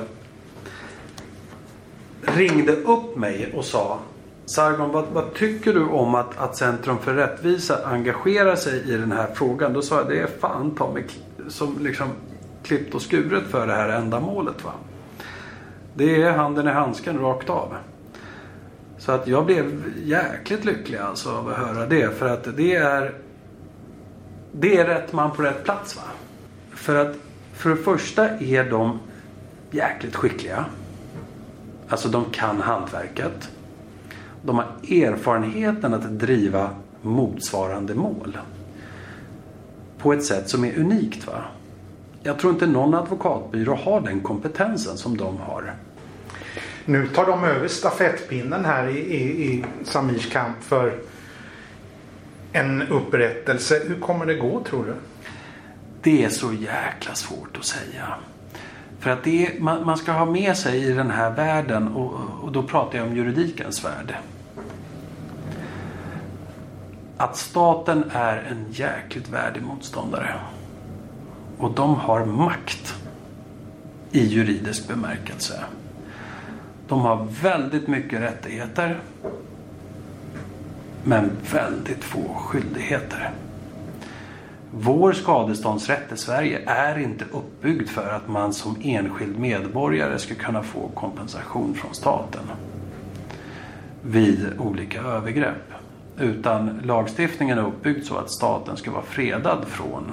ringde 2.22 2.72
upp 2.72 3.16
mig 3.16 3.52
och 3.56 3.64
sa 3.64 3.98
Sargon, 4.46 4.92
vad, 4.92 5.04
vad, 5.12 5.34
tycker 5.34 5.74
du 5.74 5.84
om 5.84 6.14
att, 6.14 6.38
att 6.38 6.56
Centrum 6.56 6.98
för 6.98 7.14
rättvisa 7.14 7.86
engagerar 7.86 8.56
sig 8.56 8.94
i 8.94 8.96
den 8.96 9.12
här 9.12 9.28
frågan? 9.34 9.72
Då 9.72 9.82
sa 9.82 9.96
jag, 9.96 10.08
det 10.08 10.20
är 10.20 10.26
fan 10.26 10.74
ta 10.74 10.92
mig 10.92 11.06
som 11.48 11.78
liksom 11.80 12.08
klippt 12.62 12.94
och 12.94 13.02
skuret 13.02 13.44
för 13.50 13.66
det 13.66 13.72
här 13.72 13.88
ändamålet. 13.88 14.64
Va? 14.64 14.72
Det 15.94 16.22
är 16.22 16.32
handen 16.32 16.68
i 16.68 16.70
handsken 16.70 17.18
rakt 17.18 17.50
av. 17.50 17.74
Så 18.98 19.12
att 19.12 19.26
jag 19.26 19.46
blev 19.46 19.92
jäkligt 20.04 20.64
lycklig 20.64 20.98
alltså 20.98 21.30
av 21.30 21.48
att 21.48 21.56
höra 21.56 21.86
det. 21.86 22.18
För 22.18 22.28
att 22.28 22.56
det 22.56 22.74
är 22.74 23.14
det 24.52 24.76
är 24.76 24.84
rätt 24.84 25.12
man 25.12 25.30
på 25.30 25.42
rätt 25.42 25.64
plats. 25.64 25.96
va. 25.96 26.02
För 26.82 26.96
att 26.96 27.16
för 27.52 27.70
det 27.70 27.76
första 27.76 28.28
är 28.28 28.70
de 28.70 28.98
jäkligt 29.70 30.16
skickliga. 30.16 30.64
Alltså 31.88 32.08
de 32.08 32.24
kan 32.24 32.60
hantverket. 32.60 33.50
De 34.42 34.56
har 34.56 34.66
erfarenheten 34.82 35.94
att 35.94 36.18
driva 36.18 36.70
motsvarande 37.02 37.94
mål. 37.94 38.38
På 39.98 40.12
ett 40.12 40.24
sätt 40.24 40.48
som 40.48 40.64
är 40.64 40.78
unikt. 40.78 41.26
va. 41.26 41.44
Jag 42.22 42.38
tror 42.38 42.52
inte 42.52 42.66
någon 42.66 42.94
advokatbyrå 42.94 43.74
har 43.74 44.00
den 44.00 44.20
kompetensen 44.20 44.96
som 44.96 45.16
de 45.16 45.36
har. 45.36 45.74
Nu 46.84 47.08
tar 47.08 47.26
de 47.26 47.44
över 47.44 47.68
stafettpinnen 47.68 48.64
här 48.64 48.88
i, 48.88 48.98
i, 48.98 49.52
i 49.52 49.64
Samirs 49.84 50.32
kamp 50.32 50.62
för 50.62 50.98
en 52.52 52.82
upprättelse. 52.82 53.82
Hur 53.88 54.00
kommer 54.00 54.26
det 54.26 54.34
gå 54.34 54.64
tror 54.64 54.84
du? 54.84 54.94
Det 56.02 56.24
är 56.24 56.28
så 56.28 56.52
jäkla 56.52 57.14
svårt 57.14 57.56
att 57.56 57.64
säga. 57.64 58.14
För 58.98 59.10
att 59.10 59.24
det 59.24 59.46
är, 59.46 59.60
man, 59.60 59.86
man, 59.86 59.96
ska 59.96 60.12
ha 60.12 60.24
med 60.24 60.56
sig 60.56 60.84
i 60.84 60.92
den 60.92 61.10
här 61.10 61.30
världen 61.30 61.88
och, 61.88 62.12
och 62.42 62.52
då 62.52 62.62
pratar 62.62 62.98
jag 62.98 63.08
om 63.08 63.16
juridikens 63.16 63.84
värld. 63.84 64.14
Att 67.16 67.36
staten 67.36 68.04
är 68.12 68.36
en 68.36 68.66
jäkligt 68.72 69.28
värdig 69.28 69.62
motståndare. 69.62 70.34
Och 71.58 71.72
de 71.72 71.94
har 71.94 72.24
makt 72.24 72.94
i 74.10 74.26
juridisk 74.26 74.88
bemärkelse. 74.88 75.64
De 76.88 77.00
har 77.00 77.28
väldigt 77.42 77.88
mycket 77.88 78.20
rättigheter. 78.20 79.00
Men 81.04 81.30
väldigt 81.52 82.04
få 82.04 82.34
skyldigheter. 82.34 83.30
Vår 84.74 85.12
skadeståndsrätt 85.12 86.12
i 86.12 86.16
Sverige 86.16 86.60
är 86.66 86.98
inte 86.98 87.24
uppbyggd 87.32 87.88
för 87.88 88.10
att 88.10 88.28
man 88.28 88.52
som 88.52 88.76
enskild 88.82 89.38
medborgare 89.38 90.18
ska 90.18 90.34
kunna 90.34 90.62
få 90.62 90.88
kompensation 90.94 91.74
från 91.74 91.94
staten 91.94 92.40
vid 94.02 94.46
olika 94.58 95.00
övergrepp. 95.00 95.72
Utan 96.18 96.80
lagstiftningen 96.84 97.58
är 97.58 97.66
uppbyggd 97.66 98.04
så 98.04 98.16
att 98.16 98.30
staten 98.30 98.76
ska 98.76 98.90
vara 98.90 99.02
fredad 99.02 99.64
från 99.66 100.12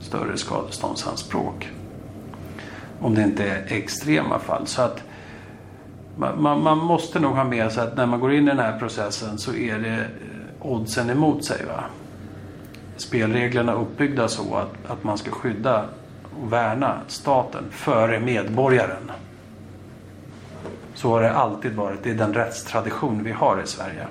större 0.00 0.36
skadeståndsanspråk. 0.36 1.70
Om 3.00 3.14
det 3.14 3.22
inte 3.22 3.44
är 3.44 3.66
extrema 3.68 4.38
fall. 4.38 4.66
Så 4.66 4.82
att 4.82 5.02
man, 6.16 6.62
man, 6.62 6.78
måste 6.78 7.20
nog 7.20 7.32
ha 7.32 7.44
med 7.44 7.72
sig 7.72 7.82
att 7.82 7.96
när 7.96 8.06
man 8.06 8.20
går 8.20 8.32
in 8.32 8.44
i 8.44 8.46
den 8.46 8.58
här 8.58 8.78
processen 8.78 9.38
så 9.38 9.54
är 9.54 9.78
det 9.78 9.94
eh, 9.94 10.06
oddsen 10.60 11.10
emot 11.10 11.44
sig. 11.44 11.66
Va? 11.66 11.84
Spelreglerna 13.02 13.74
uppbyggda 13.74 14.28
så 14.28 14.54
att, 14.54 14.90
att 14.90 15.04
man 15.04 15.18
ska 15.18 15.30
skydda 15.30 15.84
och 16.42 16.52
värna 16.52 17.00
staten 17.08 17.64
före 17.70 18.20
medborgaren. 18.20 19.10
Så 20.94 21.10
har 21.10 21.22
det 21.22 21.32
alltid 21.32 21.74
varit. 21.74 22.02
Det 22.02 22.10
är 22.10 22.14
den 22.14 22.34
rättstradition 22.34 23.24
vi 23.24 23.32
har 23.32 23.62
i 23.62 23.66
Sverige. 23.66 24.06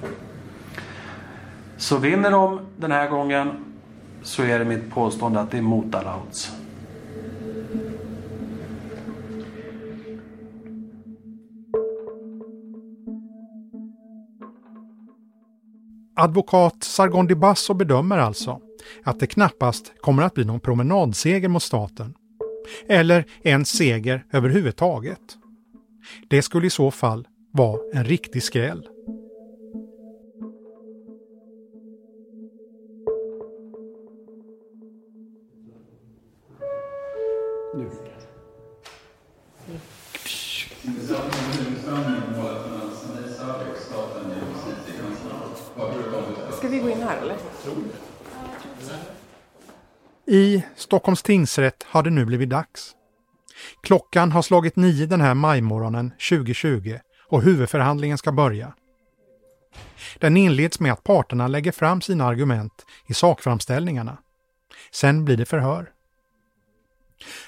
Så 1.78 1.98
vinner 1.98 2.32
de 2.32 2.60
den 2.78 2.92
här 2.92 3.10
gången 3.10 3.52
så 4.22 4.44
är 4.44 4.60
det 4.60 4.66
mitt 4.66 4.94
påstående 4.94 5.40
att 5.40 5.52
det 5.52 5.58
är 5.58 5.62
mot 5.62 5.96
alla 5.96 6.16
odds. 6.18 6.52
Advokat 16.16 16.84
Sargon 16.84 17.28
de 17.28 17.36
Basso 17.36 17.74
bedömer 17.74 18.18
alltså 18.18 18.62
att 19.04 19.20
det 19.20 19.28
knappast 19.28 19.94
kommer 20.02 20.24
att 20.24 20.34
bli 20.34 20.46
någon 20.46 20.60
promenadseger 20.60 21.48
mot 21.48 21.64
staten. 21.64 22.14
Eller 22.88 23.26
en 23.42 23.66
seger 23.66 24.26
överhuvudtaget. 24.32 25.38
Det 26.30 26.42
skulle 26.42 26.68
i 26.68 26.70
så 26.70 26.92
fall 26.92 27.28
vara 27.52 27.80
en 27.94 28.04
riktig 28.06 28.44
skräll. 28.44 28.88
Nu. 37.74 37.90
Ska 46.58 46.68
vi 46.68 46.80
gå 46.80 46.90
in 46.90 47.02
här 47.02 47.18
eller? 47.22 47.38
I 50.34 50.64
Stockholms 50.76 51.24
tingsrätt 51.24 51.84
har 51.84 52.04
det 52.04 52.10
nu 52.10 52.26
blivit 52.26 52.50
dags. 52.50 52.96
Klockan 53.84 54.32
har 54.32 54.42
slagit 54.42 54.76
nio 54.76 55.06
den 55.06 55.22
här 55.22 55.34
majmorgonen 55.34 56.12
2020 56.30 57.00
och 57.28 57.42
huvudförhandlingen 57.42 58.18
ska 58.18 58.32
börja. 58.32 58.74
Den 60.20 60.38
inleds 60.38 60.80
med 60.80 60.94
att 60.94 61.04
parterna 61.04 61.48
lägger 61.48 61.72
fram 61.72 62.02
sina 62.02 62.26
argument 62.26 62.86
i 63.08 63.14
sakframställningarna. 63.14 64.18
Sen 64.92 65.26
blir 65.26 65.38
det 65.38 65.46
förhör. 65.46 65.92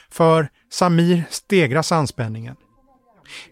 För 0.10 0.50
Samir 0.70 1.24
stegras 1.30 1.92
anspänningen. 1.92 2.56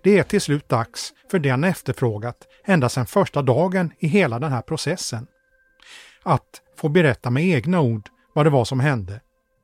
Det 0.03 0.19
är 0.19 0.23
till 0.23 0.41
slut 0.41 0.69
dags 0.69 1.13
för 1.31 1.39
det 1.39 1.49
han 1.49 1.63
efterfrågat 1.63 2.47
ända 2.65 2.89
sedan 2.89 3.05
första 3.05 3.41
dagen 3.41 3.91
i 3.99 4.07
hela 4.07 4.39
den 4.39 4.51
här 4.51 4.61
processen. 4.61 5.27
Att 6.23 6.61
få 6.77 6.89
berätta 6.89 7.29
med 7.29 7.43
egna 7.43 7.81
ord 7.81 8.09
vad 8.33 8.45
det 8.45 8.49
var 8.49 8.65
som 8.65 8.79
hände 8.79 9.21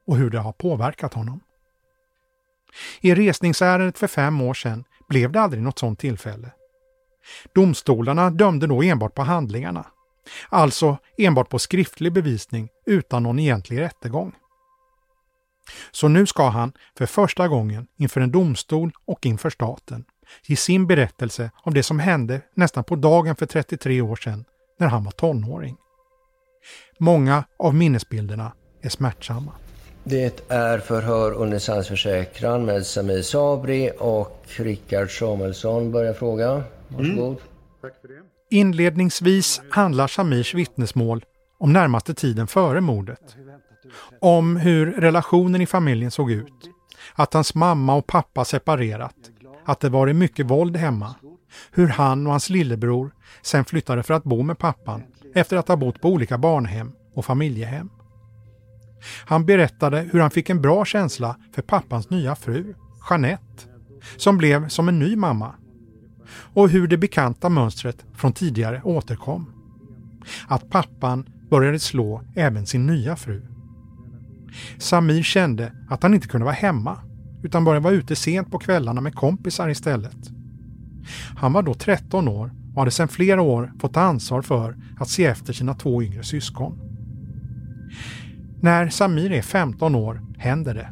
och 0.07 0.17
hur 0.17 0.29
det 0.29 0.39
har 0.39 0.51
påverkat 0.51 1.13
honom. 1.13 1.39
I 3.01 3.15
resningsärendet 3.15 3.97
för 3.97 4.07
fem 4.07 4.41
år 4.41 4.53
sedan 4.53 4.83
blev 5.09 5.31
det 5.31 5.41
aldrig 5.41 5.63
något 5.63 5.79
sådant 5.79 6.00
tillfälle. 6.00 6.51
Domstolarna 7.55 8.29
dömde 8.29 8.67
då 8.67 8.83
enbart 8.83 9.15
på 9.15 9.21
handlingarna, 9.21 9.86
alltså 10.50 10.97
enbart 11.17 11.50
på 11.50 11.59
skriftlig 11.59 12.13
bevisning 12.13 12.69
utan 12.86 13.24
någon 13.24 13.39
egentlig 13.39 13.79
rättegång. 13.79 14.36
Så 15.91 16.07
nu 16.07 16.25
ska 16.25 16.50
han 16.50 16.74
för 16.97 17.05
första 17.05 17.47
gången 17.47 17.88
inför 17.97 18.21
en 18.21 18.31
domstol 18.31 18.91
och 19.05 19.25
inför 19.25 19.50
staten 19.50 20.05
ge 20.45 20.55
sin 20.55 20.88
berättelse 20.88 21.51
om 21.63 21.74
det 21.74 21.83
som 21.83 22.00
hände 22.00 22.41
nästan 22.53 22.83
på 22.83 22.95
dagen 22.95 23.36
för 23.36 23.45
33 23.45 24.01
år 24.01 24.15
sedan 24.15 24.45
när 24.79 24.88
han 24.88 25.03
var 25.03 25.12
tonåring. 25.12 25.77
Många 27.00 27.43
av 27.59 27.75
minnesbilderna 27.75 28.51
är 28.81 28.89
smärtsamma. 28.89 29.51
Det 30.03 30.51
är 30.51 30.79
förhör 30.79 31.31
under 31.33 31.59
sanningsförsäkran 31.59 32.65
med 32.65 32.86
Samir 32.86 33.21
Sabri 33.21 33.91
och 34.00 34.45
Rickard 34.57 35.19
Samuelsson 35.19 35.91
börjar 35.91 36.13
fråga. 36.13 36.63
Varsågod. 36.88 37.38
Mm. 37.38 37.38
Inledningsvis 38.49 39.62
handlar 39.69 40.08
Samirs 40.08 40.53
vittnesmål 40.53 41.25
om 41.60 41.73
närmaste 41.73 42.13
tiden 42.13 42.47
före 42.47 42.82
mordet. 42.82 43.36
Om 44.21 44.56
hur 44.56 44.91
relationen 44.91 45.62
i 45.62 45.65
familjen 45.65 46.12
såg 46.12 46.32
ut. 46.32 46.69
Att 47.15 47.34
hans 47.34 47.56
mamma 47.56 47.95
och 47.95 48.08
pappa 48.08 48.45
separerat. 48.45 49.15
Att 49.65 49.80
det 49.80 49.89
varit 49.89 50.15
mycket 50.15 50.45
våld 50.45 50.77
hemma. 50.77 51.15
Hur 51.71 51.88
han 51.88 52.27
och 52.27 52.32
hans 52.32 52.49
lillebror 52.49 53.12
sen 53.41 53.65
flyttade 53.65 54.03
för 54.03 54.13
att 54.13 54.23
bo 54.23 54.43
med 54.43 54.58
pappan 54.58 55.03
efter 55.38 55.58
att 55.58 55.67
ha 55.67 55.76
bott 55.76 56.02
på 56.02 56.10
olika 56.10 56.38
barnhem 56.38 56.91
och 57.13 57.26
familjehem. 57.26 57.89
Han 59.26 59.45
berättade 59.45 60.10
hur 60.12 60.19
han 60.19 60.32
fick 60.32 60.50
en 60.50 60.62
bra 60.62 60.86
känsla 60.86 61.38
för 61.52 61.62
pappans 61.62 62.10
nya 62.10 62.36
fru, 62.36 62.73
Jeanette, 63.10 63.63
som 64.17 64.38
blev 64.38 64.67
som 64.67 64.89
en 64.89 65.00
ny 65.00 65.15
mamma. 65.15 65.56
Och 66.54 66.69
hur 66.69 66.88
det 66.88 66.97
bekanta 66.97 67.50
mönstret 67.50 68.06
från 68.13 68.34
tidigare 68.34 68.82
återkom. 68.84 69.52
Att 70.47 70.69
pappan 70.69 71.30
började 71.50 71.80
slå 71.80 72.21
även 72.36 72.65
sin 72.65 72.86
nya 72.88 73.15
fru. 73.15 73.41
Samir 74.78 75.23
kände 75.23 75.71
att 75.89 76.04
han 76.04 76.13
inte 76.13 76.28
kunde 76.28 76.45
vara 76.45 76.56
hemma 76.56 77.00
utan 77.43 77.63
började 77.63 77.84
vara 77.84 77.93
ute 77.93 78.15
sent 78.15 78.52
på 78.52 78.60
kvällarna 78.60 79.02
med 79.02 79.15
kompisar 79.15 79.69
istället. 79.69 80.17
Han 81.38 81.54
var 81.54 81.63
då 81.63 81.73
13 81.73 82.28
år 82.28 82.52
och 82.77 82.81
hade 82.81 82.91
sedan 82.91 83.07
flera 83.07 83.41
år 83.41 83.71
fått 83.79 83.93
ta 83.93 84.01
ansvar 84.01 84.41
för 84.41 84.75
att 84.99 85.09
se 85.09 85.25
efter 85.25 85.53
sina 85.53 85.73
två 85.73 86.03
yngre 86.03 86.23
syskon. 86.23 86.79
När 88.61 88.89
Samir 88.89 89.31
är 89.31 89.41
15 89.41 89.95
år 89.95 90.21
händer 90.37 90.73
det. 90.73 90.89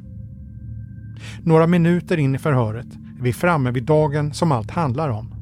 Några 1.44 1.68
minuter 1.68 2.18
in 2.18 2.36
i 2.36 2.38
förhöret 2.38 2.86
är 3.20 3.24
vi 3.24 3.34
framme 3.34 3.72
vid 3.72 3.84
dagen 3.84 4.34
som 4.34 4.52
allt 4.52 4.72
handlar 4.72 5.10
om. 5.10 5.34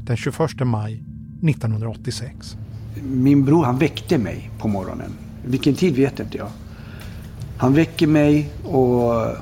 Den 0.00 0.16
21 0.16 0.38
maj 0.60 0.94
1986. 0.94 2.56
Min 3.02 3.44
bror 3.44 3.64
han 3.64 3.78
väckte 3.78 4.18
mig 4.18 4.50
på 4.58 4.68
morgonen. 4.68 5.12
Vilken 5.44 5.74
tid 5.74 5.96
vet 5.96 6.20
inte 6.20 6.38
jag. 6.38 6.48
Han 7.56 7.74
väcker 7.74 8.06
mig 8.06 8.50
och 8.64 9.36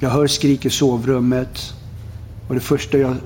jag 0.00 0.10
hör 0.10 0.26
skrik 0.26 0.64
i 0.66 0.70
sovrummet. 0.70 1.74
Och 2.48 2.54
det 2.54 2.60
första 2.60 2.98
jag 2.98 3.16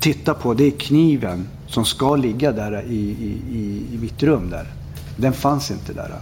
tittar 0.00 0.34
på 0.34 0.54
det 0.54 0.64
är 0.64 0.70
kniven 0.70 1.48
som 1.72 1.84
ska 1.84 2.16
ligga 2.16 2.52
där 2.52 2.82
i, 2.82 2.96
i, 2.96 3.40
i, 3.50 3.94
i 3.94 3.98
mitt 3.98 4.22
rum 4.22 4.50
där. 4.50 4.66
Den 5.16 5.32
fanns 5.32 5.70
inte 5.70 5.92
där. 5.92 6.14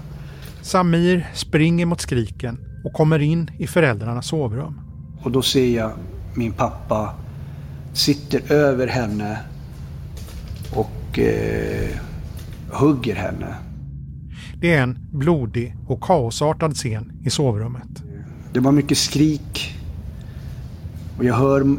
Samir 0.62 1.30
springer 1.34 1.86
mot 1.86 2.00
skriken 2.00 2.58
och 2.84 2.92
kommer 2.92 3.18
in 3.18 3.50
i 3.58 3.66
föräldrarnas 3.66 4.26
sovrum. 4.26 4.80
Och 5.22 5.30
då 5.30 5.42
ser 5.42 5.76
jag 5.76 5.92
min 6.34 6.52
pappa 6.52 7.14
sitter 7.92 8.52
över 8.52 8.86
henne 8.86 9.38
och 10.76 11.18
eh, 11.18 11.90
hugger 12.72 13.14
henne. 13.14 13.54
Det 14.54 14.74
är 14.74 14.82
en 14.82 14.98
blodig 15.12 15.76
och 15.86 16.02
kaosartad 16.02 16.74
scen 16.74 17.12
i 17.24 17.30
sovrummet. 17.30 18.02
Det 18.52 18.60
var 18.60 18.72
mycket 18.72 18.98
skrik. 18.98 19.76
Och 21.18 21.24
jag 21.24 21.34
hör 21.34 21.76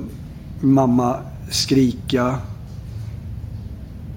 mamma 0.61 1.17
skrika. 1.49 2.37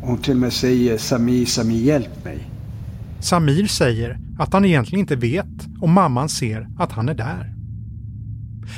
Hon 0.06 0.18
till 0.18 0.32
och 0.32 0.40
med 0.40 0.52
säger 0.52 0.98
Sami, 0.98 1.46
Sami 1.46 1.74
hjälp 1.74 2.24
mig. 2.24 2.50
Samir 3.20 3.66
säger 3.66 4.18
att 4.38 4.52
han 4.52 4.64
egentligen 4.64 5.00
inte 5.00 5.16
vet 5.16 5.46
om 5.80 5.92
mamman 5.92 6.28
ser 6.28 6.68
att 6.78 6.92
han 6.92 7.08
är 7.08 7.14
där. 7.14 7.54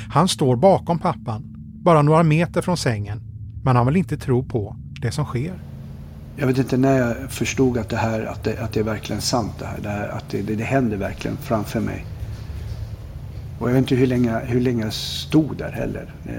Han 0.09 0.27
står 0.27 0.55
bakom 0.55 0.99
pappan, 0.99 1.43
bara 1.83 2.01
några 2.01 2.23
meter 2.23 2.61
från 2.61 2.77
sängen, 2.77 3.21
men 3.63 3.75
han 3.75 3.85
vill 3.85 3.97
inte 3.97 4.17
tro 4.17 4.43
på 4.43 4.75
det 5.01 5.11
som 5.11 5.25
sker. 5.25 5.53
Jag 6.35 6.47
vet 6.47 6.57
inte 6.57 6.77
när 6.77 6.97
jag 6.97 7.31
förstod 7.31 7.77
att 7.77 7.89
det 7.89 7.97
här, 7.97 8.25
att 8.25 8.43
det, 8.43 8.57
att 8.57 8.73
det 8.73 8.79
är 8.79 8.83
verkligen 8.83 9.21
sant 9.21 9.53
det 9.59 9.65
här. 9.65 9.79
Det 9.83 9.89
här 9.89 10.07
att 10.07 10.29
det, 10.29 10.41
det, 10.41 10.55
det 10.55 10.63
händer 10.63 10.97
verkligen 10.97 11.37
framför 11.37 11.79
mig. 11.79 12.05
Och 13.59 13.69
jag 13.69 13.73
vet 13.73 13.81
inte 13.81 13.95
hur 13.95 14.07
länge, 14.07 14.39
hur 14.45 14.61
länge 14.61 14.83
jag 14.83 14.93
stod 14.93 15.57
där 15.57 15.71
heller. 15.71 16.13
Eh, 16.25 16.33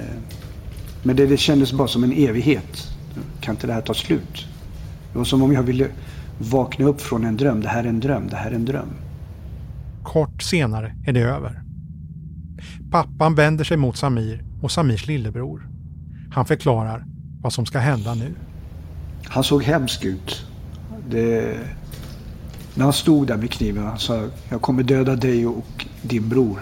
men 1.03 1.17
det, 1.17 1.27
det 1.27 1.37
kändes 1.37 1.73
bara 1.73 1.89
som 1.89 2.05
en 2.05 2.13
evighet. 2.13 2.89
Kan 3.41 3.55
inte 3.55 3.67
det 3.67 3.73
här 3.73 3.81
ta 3.81 3.95
slut? 3.95 4.48
Det 5.19 5.21
var 5.21 5.25
som 5.25 5.43
om 5.43 5.53
jag 5.53 5.63
ville 5.63 5.89
vakna 6.39 6.87
upp 6.87 7.01
från 7.01 7.25
en 7.25 7.37
dröm. 7.37 7.61
Det 7.61 7.69
här 7.69 7.85
är 7.85 7.89
en 7.89 8.01
dröm, 8.01 8.29
det 8.29 8.37
här 8.37 8.51
är 8.51 8.55
en 8.55 8.65
dröm. 8.65 8.89
Kort 10.03 10.43
senare 10.43 10.95
är 11.07 11.13
det 11.13 11.21
över. 11.21 11.63
Pappan 12.91 13.35
vänder 13.35 13.65
sig 13.65 13.77
mot 13.77 13.97
Samir 13.97 14.45
och 14.63 14.71
Samirs 14.71 15.07
lillebror. 15.07 15.69
Han 16.31 16.47
förklarar 16.47 17.05
vad 17.41 17.53
som 17.53 17.67
ska 17.67 17.79
hända 17.79 18.15
nu. 18.15 18.35
Han 19.25 19.45
såg 19.45 19.63
hemsk 19.63 20.05
ut. 20.05 20.47
Det... 21.11 21.59
När 22.75 22.85
han 22.85 22.93
stod 22.93 23.27
där 23.27 23.37
med 23.37 23.51
kniven, 23.51 23.85
han 23.85 23.99
sa 23.99 24.27
jag 24.49 24.63
kommer 24.63 24.83
döda 24.83 25.17
dig 25.17 25.47
och 25.47 25.87
din 26.03 26.29
bror. 26.29 26.59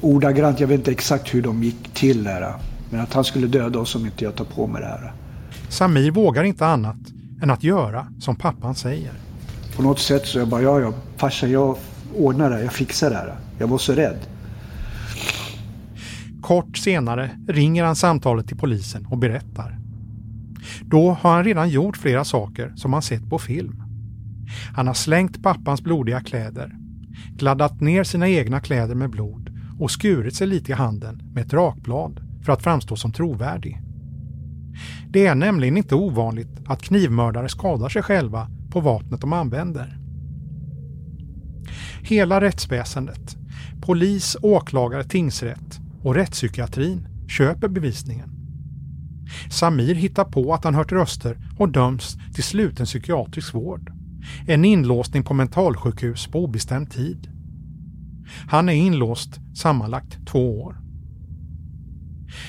Ordagrant, 0.00 0.60
jag 0.60 0.68
vet 0.68 0.78
inte 0.78 0.90
exakt 0.90 1.34
hur 1.34 1.42
de 1.42 1.62
gick 1.62 1.94
till 1.94 2.24
där. 2.24 2.54
Men 2.90 3.00
att 3.00 3.12
han 3.12 3.24
skulle 3.24 3.46
döda 3.46 3.78
oss 3.78 3.94
om 3.94 4.06
inte 4.06 4.24
jag 4.24 4.34
tar 4.34 4.44
på 4.44 4.66
mig 4.66 4.82
det 4.82 4.88
här. 4.88 5.12
Samir 5.76 6.10
vågar 6.10 6.44
inte 6.44 6.66
annat 6.66 6.96
än 7.42 7.50
att 7.50 7.64
göra 7.64 8.06
som 8.18 8.36
pappan 8.36 8.74
säger. 8.74 9.12
På 9.76 9.82
något 9.82 9.98
sätt 9.98 10.26
så 10.26 10.38
jag 10.38 10.48
bara, 10.48 10.62
ja 10.62 10.80
ja, 10.80 10.92
farsan 11.16 11.50
jag 11.50 11.76
ordnar 12.16 12.50
det, 12.50 12.62
jag 12.62 12.72
fixar 12.72 13.10
det 13.10 13.16
här. 13.16 13.34
Jag 13.58 13.68
var 13.68 13.78
så 13.78 13.92
rädd. 13.92 14.18
Kort 16.42 16.76
senare 16.76 17.30
ringer 17.48 17.84
han 17.84 17.96
samtalet 17.96 18.48
till 18.48 18.56
polisen 18.56 19.06
och 19.06 19.18
berättar. 19.18 19.78
Då 20.82 21.10
har 21.20 21.32
han 21.32 21.44
redan 21.44 21.68
gjort 21.68 21.96
flera 21.96 22.24
saker 22.24 22.72
som 22.76 22.92
han 22.92 23.02
sett 23.02 23.30
på 23.30 23.38
film. 23.38 23.82
Han 24.76 24.86
har 24.86 24.94
slängt 24.94 25.42
pappans 25.42 25.82
blodiga 25.82 26.20
kläder, 26.20 26.72
gladdat 27.36 27.80
ner 27.80 28.04
sina 28.04 28.28
egna 28.28 28.60
kläder 28.60 28.94
med 28.94 29.10
blod 29.10 29.50
och 29.78 29.90
skurit 29.90 30.34
sig 30.34 30.46
lite 30.46 30.72
i 30.72 30.74
handen 30.74 31.22
med 31.34 31.46
ett 31.46 31.52
rakblad 31.52 32.20
för 32.44 32.52
att 32.52 32.62
framstå 32.62 32.96
som 32.96 33.12
trovärdig. 33.12 33.85
Det 35.16 35.26
är 35.26 35.34
nämligen 35.34 35.76
inte 35.76 35.94
ovanligt 35.94 36.60
att 36.66 36.82
knivmördare 36.82 37.48
skadar 37.48 37.88
sig 37.88 38.02
själva 38.02 38.48
på 38.70 38.80
vapnet 38.80 39.20
de 39.20 39.32
använder. 39.32 39.98
Hela 42.02 42.40
rättsväsendet, 42.40 43.36
polis, 43.80 44.36
åklagare, 44.42 45.04
tingsrätt 45.04 45.80
och 46.02 46.14
rättspsykiatrin 46.14 47.08
köper 47.28 47.68
bevisningen. 47.68 48.30
Samir 49.50 49.94
hittar 49.94 50.24
på 50.24 50.54
att 50.54 50.64
han 50.64 50.74
hört 50.74 50.92
röster 50.92 51.38
och 51.58 51.68
döms 51.68 52.16
till 52.34 52.44
sluten 52.44 52.86
psykiatrisk 52.86 53.54
vård. 53.54 53.92
En 54.46 54.64
inlåsning 54.64 55.22
på 55.22 55.34
mentalsjukhus 55.34 56.26
på 56.26 56.44
obestämd 56.44 56.90
tid. 56.90 57.28
Han 58.48 58.68
är 58.68 58.74
inlåst 58.74 59.40
sammanlagt 59.54 60.26
två 60.26 60.62
år. 60.62 60.76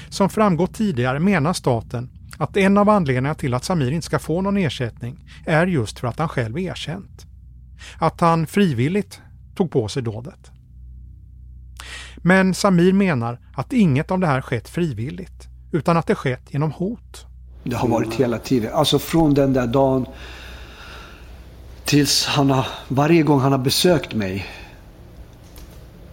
Som 0.09 0.29
framgått 0.29 0.73
tidigare 0.73 1.19
menar 1.19 1.53
staten 1.53 2.09
att 2.39 2.57
en 2.57 2.77
av 2.77 2.89
anledningarna 2.89 3.35
till 3.35 3.53
att 3.53 3.63
Samir 3.63 3.91
inte 3.91 4.05
ska 4.05 4.19
få 4.19 4.41
någon 4.41 4.57
ersättning 4.57 5.29
är 5.45 5.67
just 5.67 5.99
för 5.99 6.07
att 6.07 6.19
han 6.19 6.29
själv 6.29 6.59
erkänt. 6.59 7.25
Att 7.99 8.21
han 8.21 8.47
frivilligt 8.47 9.21
tog 9.55 9.71
på 9.71 9.87
sig 9.87 10.03
dådet. 10.03 10.51
Men 12.17 12.53
Samir 12.53 12.93
menar 12.93 13.39
att 13.53 13.73
inget 13.73 14.11
av 14.11 14.19
det 14.19 14.27
här 14.27 14.41
skett 14.41 14.69
frivilligt, 14.69 15.47
utan 15.71 15.97
att 15.97 16.07
det 16.07 16.15
skett 16.15 16.43
genom 16.49 16.71
hot. 16.71 17.25
Det 17.63 17.75
har 17.75 17.87
varit 17.87 18.13
hela 18.13 18.37
tiden. 18.37 18.73
Alltså 18.73 18.99
från 18.99 19.33
den 19.33 19.53
där 19.53 19.67
dagen 19.67 20.05
tills 21.85 22.25
han 22.25 22.49
har, 22.49 22.67
varje 22.87 23.23
gång 23.23 23.39
han 23.39 23.51
har 23.51 23.59
besökt 23.59 24.13
mig 24.13 24.45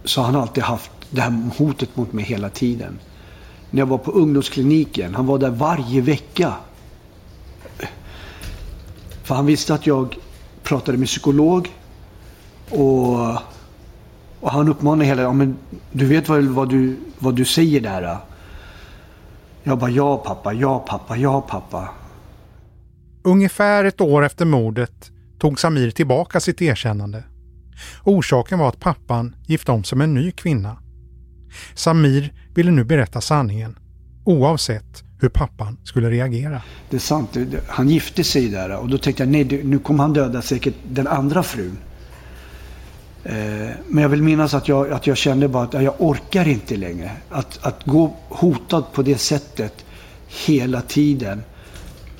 så 0.03 0.21
har 0.21 0.25
han 0.25 0.41
alltid 0.41 0.63
haft 0.63 0.91
det 1.09 1.21
här 1.21 1.49
hotet 1.57 1.95
mot 1.95 2.13
mig 2.13 2.25
hela 2.25 2.49
tiden. 2.49 2.99
När 3.69 3.81
jag 3.81 3.85
var 3.85 3.97
på 3.97 4.11
ungdomskliniken, 4.11 5.15
han 5.15 5.25
var 5.25 5.37
där 5.37 5.49
varje 5.49 6.01
vecka. 6.01 6.53
För 9.23 9.35
han 9.35 9.45
visste 9.45 9.73
att 9.73 9.87
jag 9.87 10.17
pratade 10.63 10.97
med 10.97 11.07
psykolog 11.07 11.71
och, 12.69 13.29
och 14.39 14.51
han 14.51 14.69
uppmanade 14.69 15.05
hela 15.05 15.21
ja, 15.21 15.33
men 15.33 15.57
du 15.91 16.05
vet 16.05 16.29
väl 16.29 16.47
vad 16.47 16.69
du, 16.69 16.97
vad 17.19 17.35
du 17.35 17.45
säger 17.45 17.81
där? 17.81 18.17
Jag 19.63 19.79
bara 19.79 19.89
ja 19.89 20.17
pappa, 20.17 20.53
ja 20.53 20.79
pappa, 20.79 21.17
ja 21.17 21.41
pappa. 21.41 21.89
Ungefär 23.23 23.85
ett 23.85 24.01
år 24.01 24.25
efter 24.25 24.45
mordet 24.45 25.11
tog 25.39 25.59
Samir 25.59 25.91
tillbaka 25.91 26.39
sitt 26.39 26.61
erkännande. 26.61 27.23
Orsaken 28.03 28.59
var 28.59 28.69
att 28.69 28.79
pappan 28.79 29.35
gift 29.45 29.69
om 29.69 29.83
sig 29.83 29.97
med 29.97 30.05
en 30.05 30.13
ny 30.13 30.31
kvinna. 30.31 30.77
Samir 31.73 32.33
ville 32.53 32.71
nu 32.71 32.83
berätta 32.83 33.21
sanningen, 33.21 33.75
oavsett 34.23 35.03
hur 35.19 35.29
pappan 35.29 35.77
skulle 35.83 36.09
reagera. 36.09 36.61
Det 36.89 36.95
är 36.95 36.99
sant, 36.99 37.37
han 37.67 37.89
gifte 37.89 38.23
sig 38.23 38.49
där 38.49 38.77
och 38.77 38.89
då 38.89 38.97
tänkte 38.97 39.23
jag 39.23 39.29
nej, 39.29 39.61
nu 39.63 39.79
kommer 39.79 40.03
han 40.03 40.13
döda 40.13 40.41
säkert 40.41 40.73
den 40.89 41.07
andra 41.07 41.43
frun. 41.43 41.77
Eh, 43.23 43.33
men 43.87 44.01
jag 44.01 44.09
vill 44.09 44.23
minnas 44.23 44.53
att 44.53 44.67
jag, 44.67 44.91
att 44.91 45.07
jag 45.07 45.17
kände 45.17 45.47
bara 45.47 45.63
att 45.63 45.83
jag 45.83 45.93
orkar 45.97 46.47
inte 46.47 46.75
längre. 46.75 47.11
Att, 47.29 47.59
att 47.61 47.85
gå 47.85 48.13
hotad 48.29 48.83
på 48.93 49.01
det 49.01 49.17
sättet 49.17 49.85
hela 50.27 50.81
tiden. 50.81 51.43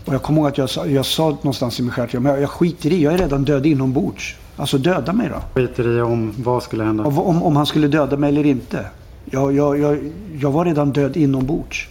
Och 0.06 0.14
jag 0.14 0.24
kommer 0.24 0.42
ihåg 0.42 0.48
att 0.48 0.58
jag 0.58 0.70
sa, 0.70 0.86
jag 0.86 1.06
sa 1.06 1.30
någonstans 1.30 1.80
i 1.80 1.84
mig 1.84 1.94
själv, 1.94 2.10
jag, 2.26 2.42
jag 2.42 2.50
skiter 2.50 2.94
i, 2.94 3.04
jag 3.04 3.14
är 3.14 3.18
redan 3.18 3.44
död 3.44 3.66
inombords. 3.66 4.36
Alltså 4.58 4.78
döda 4.78 5.14
mig 5.14 5.30
då. 5.30 5.62
Skiter 5.62 5.98
i 5.98 6.02
om 6.02 6.34
vad 6.38 6.64
skulle 6.64 6.84
hända? 6.84 7.04
Om, 7.04 7.44
om 7.44 7.56
han 7.56 7.66
skulle 7.66 7.88
döda 7.88 8.18
mig 8.18 8.30
eller 8.30 8.46
inte. 8.46 8.86
Jag, 9.26 9.56
jag, 9.56 9.80
jag, 9.80 10.12
jag 10.40 10.52
var 10.52 10.66
redan 10.66 10.92
död 10.92 11.18
inombords. 11.18 11.90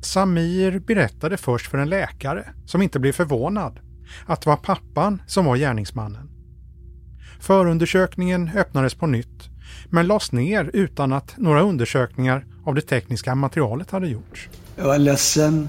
Samir 0.00 0.78
berättade 0.78 1.36
först 1.36 1.70
för 1.70 1.78
en 1.78 1.88
läkare, 1.88 2.48
som 2.66 2.82
inte 2.82 2.98
blev 2.98 3.12
förvånad, 3.12 3.80
att 4.26 4.40
det 4.40 4.50
var 4.50 4.56
pappan 4.56 5.22
som 5.26 5.44
var 5.44 5.56
gärningsmannen. 5.56 6.30
Förundersökningen 7.40 8.50
öppnades 8.56 8.94
på 8.94 9.06
nytt, 9.06 9.48
men 9.90 10.06
lades 10.06 10.32
ner 10.32 10.70
utan 10.72 11.12
att 11.12 11.34
några 11.36 11.62
undersökningar 11.62 12.46
av 12.64 12.74
det 12.74 12.80
tekniska 12.80 13.34
materialet 13.34 13.90
hade 13.90 14.08
gjorts. 14.08 14.48
Jag 14.76 14.84
var 14.84 14.98
ledsen, 14.98 15.68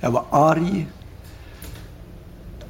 jag 0.00 0.10
var 0.10 0.24
arg. 0.30 0.86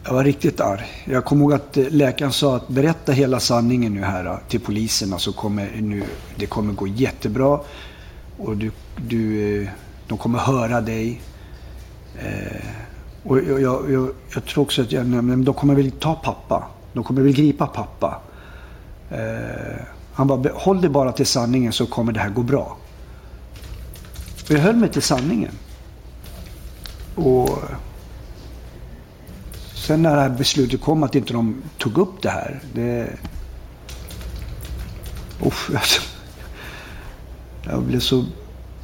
Jag 0.07 0.15
var 0.15 0.25
riktigt 0.25 0.61
arg. 0.61 0.87
Jag 1.05 1.25
kommer 1.25 1.43
ihåg 1.43 1.53
att 1.53 1.77
eh, 1.77 1.85
läkaren 1.91 2.33
sa 2.33 2.57
att 2.57 2.69
berätta 2.69 3.13
hela 3.13 3.41
sanningen 3.41 3.95
nu 3.95 4.01
här 4.01 4.39
till 4.49 4.61
poliserna 4.61 5.19
så 5.19 5.33
kommer 5.33 5.71
nu, 5.81 6.03
det 6.37 6.47
kommer 6.47 6.73
gå 6.73 6.87
jättebra. 6.87 7.61
Och 8.39 8.57
du, 8.57 8.71
du, 8.97 9.63
eh, 9.63 9.69
de 10.09 10.19
kommer 10.19 10.39
höra 10.39 10.81
dig. 10.81 11.21
Eh, 12.19 12.67
och 13.23 13.39
jag, 13.39 13.61
jag, 13.61 13.93
jag, 13.93 14.09
jag, 14.35 14.45
tror 14.45 14.65
också 14.65 14.83
att 14.83 14.93
jag, 14.93 15.07
men 15.07 15.45
de 15.45 15.55
kommer 15.55 15.75
väl 15.75 15.91
ta 15.91 16.15
pappa. 16.15 16.65
De 16.93 17.05
kommer 17.05 17.23
väl 17.23 17.33
gripa 17.33 17.67
pappa. 17.67 18.21
Eh, 19.11 19.81
han 20.13 20.27
bara, 20.27 20.53
håll 20.55 20.81
dig 20.81 20.91
bara 20.91 21.13
till 21.13 21.27
sanningen 21.27 21.73
så 21.73 21.87
kommer 21.87 22.13
det 22.13 22.21
här 22.21 22.31
gå 22.31 22.43
bra. 22.43 22.77
Och 24.45 24.51
jag 24.51 24.59
höll 24.59 24.77
mig 24.77 24.89
till 24.89 25.03
sanningen. 25.03 25.53
Och 27.15 27.59
sen 29.87 30.03
när 30.03 30.17
det 30.17 30.23
här 30.23 30.29
beslutet 30.29 30.81
kom 30.81 31.03
att 31.03 31.15
inte 31.15 31.33
de 31.33 31.63
tog 31.79 31.99
upp 31.99 32.23
det 32.23 32.31
här. 32.31 32.61
Det... 32.73 33.17
Uff, 35.47 35.71
alltså. 35.75 36.03
Jag 37.65 37.83
blev 37.83 38.01
så 38.01 38.25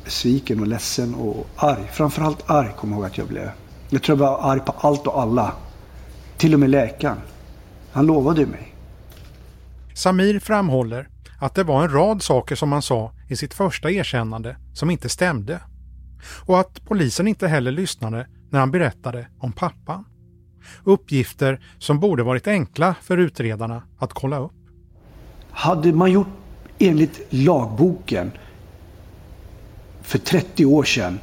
besviken 0.04 0.60
och 0.60 0.66
ledsen 0.66 1.14
och 1.14 1.46
arg. 1.56 1.88
Framförallt 1.92 2.50
arg 2.50 2.72
kommer 2.76 2.92
jag 2.92 3.00
ihåg 3.00 3.10
att 3.10 3.18
jag 3.18 3.26
blev. 3.26 3.50
Jag 3.90 4.02
tror 4.02 4.18
jag 4.18 4.26
var 4.26 4.52
arg 4.52 4.60
på 4.60 4.72
allt 4.72 5.06
och 5.06 5.20
alla. 5.20 5.52
Till 6.36 6.54
och 6.54 6.60
med 6.60 6.70
läkaren. 6.70 7.18
Han 7.92 8.06
lovade 8.06 8.46
mig. 8.46 8.74
Samir 9.94 10.40
framhåller 10.40 11.08
att 11.40 11.54
det 11.54 11.64
var 11.64 11.82
en 11.82 11.92
rad 11.92 12.22
saker 12.22 12.54
som 12.54 12.72
han 12.72 12.82
sa 12.82 13.12
i 13.28 13.36
sitt 13.36 13.54
första 13.54 13.90
erkännande 13.90 14.56
som 14.74 14.90
inte 14.90 15.08
stämde. 15.08 15.60
Och 16.46 16.60
att 16.60 16.84
polisen 16.84 17.28
inte 17.28 17.48
heller 17.48 17.72
lyssnade 17.72 18.26
när 18.50 18.60
han 18.60 18.70
berättade 18.70 19.26
om 19.38 19.52
pappan. 19.52 20.04
Uppgifter 20.84 21.60
som 21.78 22.00
borde 22.00 22.22
varit 22.22 22.46
enkla 22.46 22.94
för 23.02 23.18
utredarna 23.18 23.82
att 23.98 24.12
kolla 24.12 24.38
upp. 24.38 24.52
Hade 25.50 25.92
man 25.92 26.12
gjort 26.12 26.28
enligt 26.78 27.20
lagboken 27.30 28.30
för 30.02 30.18
30 30.18 30.66
år 30.66 30.84
sedan 30.84 31.20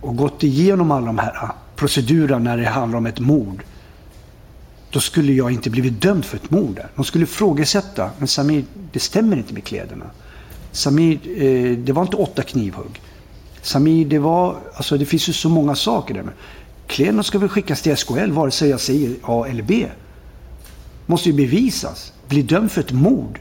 och 0.00 0.16
gått 0.16 0.42
igenom 0.42 0.90
alla 0.90 1.06
de 1.06 1.18
här 1.18 1.48
procedurerna 1.76 2.38
när 2.38 2.56
det 2.56 2.68
handlar 2.68 2.98
om 2.98 3.06
ett 3.06 3.20
mord 3.20 3.62
då 4.92 5.00
skulle 5.00 5.32
jag 5.32 5.52
inte 5.52 5.70
blivit 5.70 6.02
dömd 6.02 6.24
för 6.24 6.36
ett 6.36 6.50
mord. 6.50 6.80
De 6.94 7.04
skulle 7.04 7.24
ifrågasätta, 7.24 8.10
men 8.18 8.28
Samir, 8.28 8.64
det 8.92 9.00
stämmer 9.00 9.36
inte 9.36 9.54
med 9.54 9.64
kläderna. 9.64 10.04
Samir, 10.72 11.18
eh, 11.42 11.76
det 11.76 11.92
var 11.92 12.02
inte 12.02 12.16
åtta 12.16 12.42
knivhugg. 12.42 13.00
Samir, 13.62 14.06
det 14.06 14.18
var, 14.18 14.56
alltså 14.74 14.98
det 14.98 15.04
finns 15.04 15.28
ju 15.28 15.32
så 15.32 15.48
många 15.48 15.74
saker 15.74 16.14
där. 16.14 16.24
Kläderna 16.86 17.22
ska 17.22 17.38
väl 17.38 17.48
skickas 17.48 17.82
till 17.82 17.96
SKL 17.96 18.30
vare 18.30 18.50
sig 18.50 18.70
jag 18.70 18.80
säger 18.80 19.16
A 19.22 19.46
eller 19.48 19.62
B. 19.62 19.86
Måste 21.06 21.28
ju 21.28 21.34
bevisas. 21.34 22.12
Bli 22.28 22.42
dömd 22.42 22.72
för 22.72 22.80
ett 22.80 22.92
mord. 22.92 23.38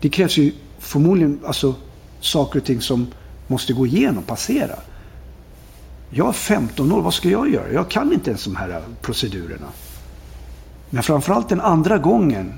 Det 0.00 0.08
krävs 0.08 0.36
ju 0.36 0.52
förmodligen 0.78 1.40
alltså, 1.46 1.74
saker 2.20 2.58
och 2.60 2.66
ting 2.66 2.80
som 2.80 3.06
måste 3.46 3.72
gå 3.72 3.86
igenom, 3.86 4.22
passera. 4.22 4.78
Jag 6.10 6.28
är 6.28 6.32
15 6.32 6.92
år, 6.92 7.02
vad 7.02 7.14
ska 7.14 7.28
jag 7.28 7.52
göra? 7.52 7.72
Jag 7.72 7.88
kan 7.88 8.12
inte 8.12 8.30
ens 8.30 8.44
de 8.44 8.56
här 8.56 8.82
procedurerna. 9.02 9.66
Men 10.90 11.02
framförallt 11.02 11.48
den 11.48 11.60
andra 11.60 11.98
gången. 11.98 12.52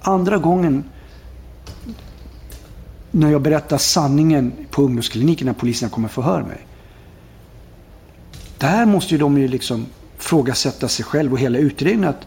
Andra 0.00 0.38
gången 0.38 0.84
när 3.10 3.30
jag 3.30 3.42
berättar 3.42 3.78
sanningen 3.78 4.52
på 4.70 4.82
ungdomskliniken 4.82 5.46
när 5.46 5.54
poliserna 5.54 5.90
kommer 5.90 6.08
förhör 6.08 6.42
mig. 6.42 6.65
Där 8.58 8.86
måste 8.86 9.14
ju 9.14 9.18
de 9.18 9.38
ju 9.38 9.48
liksom 9.48 9.86
frågasätta 10.18 10.88
sig 10.88 11.04
själv 11.04 11.32
och 11.32 11.38
hela 11.38 11.58
utredningen. 11.58 12.10
Att 12.10 12.26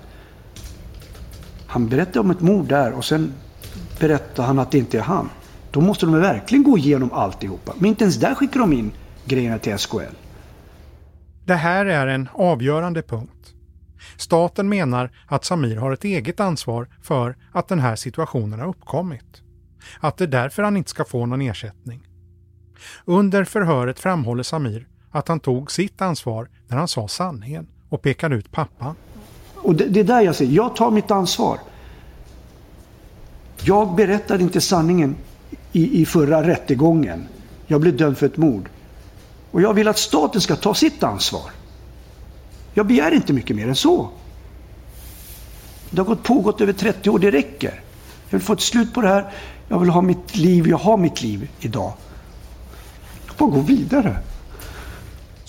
han 1.68 1.90
berättar 1.90 2.20
om 2.20 2.32
ett 2.32 2.42
mord 2.42 2.68
där 2.68 2.92
och 2.92 3.06
sen 3.06 3.34
berättar 4.00 4.44
han 4.44 4.60
att 4.60 4.72
det 4.72 4.78
inte 4.78 4.98
är 4.98 5.02
han. 5.02 5.30
Då 5.72 5.82
måste 5.82 6.06
de 6.06 6.22
verkligen 6.22 6.64
gå 6.64 6.78
igenom 6.78 7.14
alltihopa. 7.14 7.74
Men 7.78 7.86
inte 7.86 8.04
ens 8.04 8.16
där 8.16 8.36
skickar 8.36 8.60
de 8.60 8.74
in 8.74 8.92
grejerna 9.26 9.60
till 9.60 9.78
SKL. 9.78 10.00
Det 11.46 11.56
här 11.56 11.86
är 11.86 12.08
en 12.08 12.30
avgörande 12.34 13.02
punkt. 13.02 13.54
Staten 14.18 14.70
menar 14.70 15.12
att 15.28 15.46
Samir 15.46 15.76
har 15.76 15.92
ett 15.92 16.04
eget 16.04 16.40
ansvar 16.40 16.88
för 17.02 17.38
att 17.52 17.68
den 17.68 17.80
här 17.80 17.96
situationen 17.96 18.60
har 18.60 18.68
uppkommit. 18.68 19.42
Att 20.00 20.18
det 20.18 20.24
är 20.24 20.28
därför 20.28 20.64
han 20.64 20.78
inte 20.78 20.90
ska 20.90 21.06
få 21.06 21.26
någon 21.26 21.42
ersättning. 21.42 22.08
Under 23.06 23.44
förhöret 23.44 24.00
framhåller 24.00 24.44
Samir 24.44 24.88
att 25.12 25.28
han 25.28 25.40
tog 25.40 25.72
sitt 25.72 26.02
ansvar 26.02 26.50
när 26.68 26.78
han 26.78 26.88
sa 26.88 27.08
sanningen 27.08 27.68
och 27.90 28.02
pekade 28.02 28.36
ut 28.36 28.52
pappa. 28.52 28.96
Och 29.56 29.76
det, 29.76 29.86
det 29.86 30.00
är 30.00 30.04
där 30.04 30.22
jag 30.22 30.36
säger, 30.36 30.52
jag 30.52 30.76
tar 30.76 30.92
mitt 30.92 31.12
ansvar. 31.12 31.60
Jag 33.62 33.96
berättade 33.96 34.44
inte 34.44 34.62
sanningen 34.62 35.16
i, 35.72 36.02
i 36.02 36.06
förra 36.06 36.48
rättegången. 36.48 37.28
Jag 37.68 37.82
blev 37.82 37.98
dömd 37.98 38.18
för 38.18 38.26
ett 38.26 38.38
mord. 38.38 38.70
Och 39.52 39.62
jag 39.62 39.74
vill 39.74 39.88
att 39.88 39.98
staten 39.98 40.42
ska 40.42 40.56
ta 40.56 40.74
sitt 40.74 41.04
ansvar. 41.04 41.52
Jag 42.74 42.88
begär 42.88 43.12
inte 43.12 43.34
mycket 43.34 43.56
mer 43.56 43.68
än 43.68 43.76
så. 43.76 44.10
Det 45.90 46.02
har 46.02 46.06
gått 46.06 46.24
pågått 46.24 46.62
över 46.62 46.74
30 46.74 47.10
år, 47.10 47.20
det 47.20 47.32
räcker. 47.32 47.82
Jag 48.30 48.40
vill 48.40 48.46
få 48.46 48.54
ett 48.54 48.62
slut 48.62 48.94
på 48.94 49.02
det 49.02 49.08
här. 49.08 49.34
Jag 49.68 49.80
vill 49.80 49.90
ha 49.90 50.02
mitt 50.02 50.36
liv, 50.36 50.68
jag 50.68 50.78
har 50.78 50.98
mitt 50.98 51.22
liv 51.22 51.50
idag. 51.60 51.94
Jag 53.28 53.36
får 53.36 53.48
gå 53.48 53.60
vidare. 53.60 54.18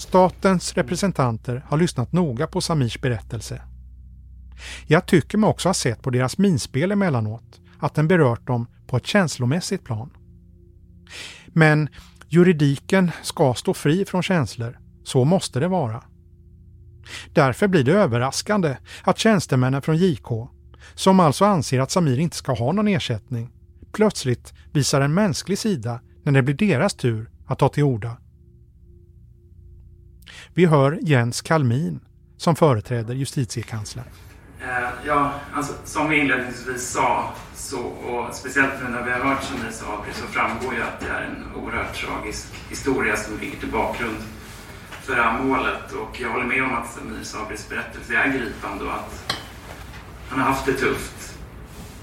Statens 0.00 0.74
representanter 0.74 1.64
har 1.68 1.76
lyssnat 1.76 2.12
noga 2.12 2.46
på 2.46 2.60
Samirs 2.60 3.00
berättelse. 3.00 3.62
Jag 4.86 5.06
tycker 5.06 5.38
mig 5.38 5.50
också 5.50 5.68
ha 5.68 5.74
sett 5.74 6.02
på 6.02 6.10
deras 6.10 6.38
minspel 6.38 6.92
emellanåt 6.92 7.60
att 7.78 7.94
den 7.94 8.08
berört 8.08 8.46
dem 8.46 8.66
på 8.86 8.96
ett 8.96 9.06
känslomässigt 9.06 9.84
plan. 9.84 10.10
Men 11.46 11.88
juridiken 12.28 13.10
ska 13.22 13.54
stå 13.54 13.74
fri 13.74 14.04
från 14.04 14.22
känslor. 14.22 14.78
Så 15.04 15.24
måste 15.24 15.60
det 15.60 15.68
vara. 15.68 16.04
Därför 17.32 17.68
blir 17.68 17.84
det 17.84 17.92
överraskande 17.92 18.76
att 19.02 19.18
tjänstemännen 19.18 19.82
från 19.82 19.96
JK, 19.96 20.28
som 20.94 21.20
alltså 21.20 21.44
anser 21.44 21.80
att 21.80 21.90
Samir 21.90 22.18
inte 22.18 22.36
ska 22.36 22.52
ha 22.52 22.72
någon 22.72 22.88
ersättning, 22.88 23.50
plötsligt 23.92 24.54
visar 24.72 25.00
en 25.00 25.14
mänsklig 25.14 25.58
sida 25.58 26.00
när 26.22 26.32
det 26.32 26.42
blir 26.42 26.54
deras 26.54 26.94
tur 26.94 27.30
att 27.46 27.58
ta 27.58 27.68
till 27.68 27.84
orda. 27.84 28.16
Vi 30.54 30.66
hör 30.66 30.98
Jens 31.02 31.42
Kalmin 31.42 32.00
som 32.36 32.56
företräder 32.56 33.14
justitiekanslern. 33.14 34.04
Eh, 34.62 34.88
ja, 35.06 35.32
alltså, 35.54 35.72
som 35.84 36.08
vi 36.08 36.18
inledningsvis 36.18 36.90
sa, 36.90 37.32
så, 37.54 37.80
och 37.80 38.34
speciellt 38.34 38.72
nu 38.82 38.90
när 38.90 39.02
vi 39.02 39.10
har 39.10 39.18
hört 39.18 39.42
Samir 39.42 39.70
Sabri, 39.70 40.12
så 40.12 40.26
framgår 40.26 40.74
ju 40.74 40.82
att 40.82 41.00
det 41.00 41.08
är 41.08 41.22
en 41.22 41.62
oerhört 41.62 41.94
tragisk 41.94 42.46
historia 42.68 43.16
som 43.16 43.38
ligger 43.38 43.58
till 43.58 43.68
bakgrund 43.68 44.16
för 45.02 45.16
det 45.16 45.22
här 45.22 45.42
målet. 45.42 45.92
Och 45.92 46.20
jag 46.20 46.30
håller 46.30 46.44
med 46.44 46.64
om 46.64 46.74
att 46.74 46.92
Samir 46.92 47.22
Sabris 47.22 47.68
berättelse 47.68 48.14
är 48.14 48.28
gripande 48.28 48.84
och 48.84 48.94
att 48.94 49.36
han 50.28 50.40
har 50.40 50.46
haft 50.46 50.66
det 50.66 50.72
tufft. 50.72 51.38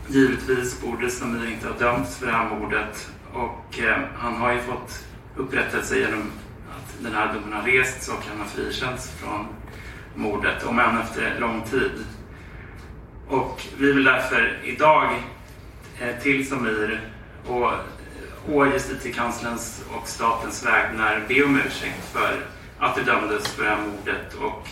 Givetvis 0.07 0.81
borde 0.81 1.09
Samir 1.09 1.51
inte 1.51 1.67
ha 1.67 1.77
dömts 1.77 2.17
för 2.17 2.25
det 2.25 2.31
här 2.31 2.49
mordet 2.49 3.09
och 3.33 3.79
eh, 3.79 3.97
han 4.17 4.35
har 4.35 4.53
ju 4.53 4.59
fått 4.59 5.05
upprättelse 5.35 5.99
genom 5.99 6.31
den 6.99 7.13
här 7.13 7.33
domen 7.33 7.53
har 7.53 7.63
rests 7.63 8.09
och 8.09 8.23
han 8.29 8.39
har 8.39 8.47
frikänts 8.47 9.11
från 9.11 9.47
mordet, 10.15 10.63
om 10.63 10.79
än 10.79 10.97
efter 10.97 11.39
lång 11.39 11.61
tid. 11.61 11.91
Och 13.27 13.61
vi 13.77 13.91
vill 13.91 14.03
därför 14.03 14.59
idag 14.63 15.23
eh, 15.99 16.21
till 16.21 16.49
Samir 16.49 17.01
och 17.47 17.71
eh, 17.73 17.79
å 18.49 18.65
justitiekanslerns 18.65 19.83
och 19.91 20.07
statens 20.07 20.65
vägnar 20.65 21.23
be 21.27 21.43
om 21.43 21.61
ursäkt 21.67 22.13
för 22.13 22.45
att 22.79 22.95
du 22.95 23.03
dömdes 23.03 23.47
för 23.47 23.63
det 23.63 23.69
här 23.69 23.77
mordet 23.77 24.33
och 24.33 24.67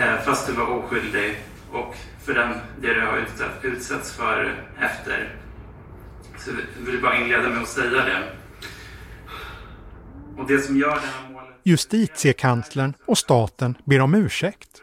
eh, 0.00 0.20
fast 0.24 0.46
du 0.46 0.52
var 0.52 0.66
oskyldig 0.66 1.38
och 1.72 1.96
för 2.24 2.34
den, 2.34 2.54
det 2.80 2.94
du 2.94 3.00
har 3.00 3.26
utsatts 3.62 4.12
för 4.12 4.54
efter. 4.80 5.34
Så 6.38 6.50
vi 6.50 6.90
vill 6.90 7.02
bara 7.02 7.16
inleda 7.16 7.48
med 7.48 7.62
att 7.62 7.68
säga 7.68 8.04
det. 8.04 8.22
Och 10.40 10.46
det 10.46 10.58
som 10.58 10.76
gör 10.76 10.94
det 10.94 11.00
här 11.00 11.32
målet... 11.32 11.48
Justitiekanslern 11.62 12.94
och 13.06 13.18
staten 13.18 13.76
ber 13.84 14.00
om 14.00 14.14
ursäkt. 14.14 14.82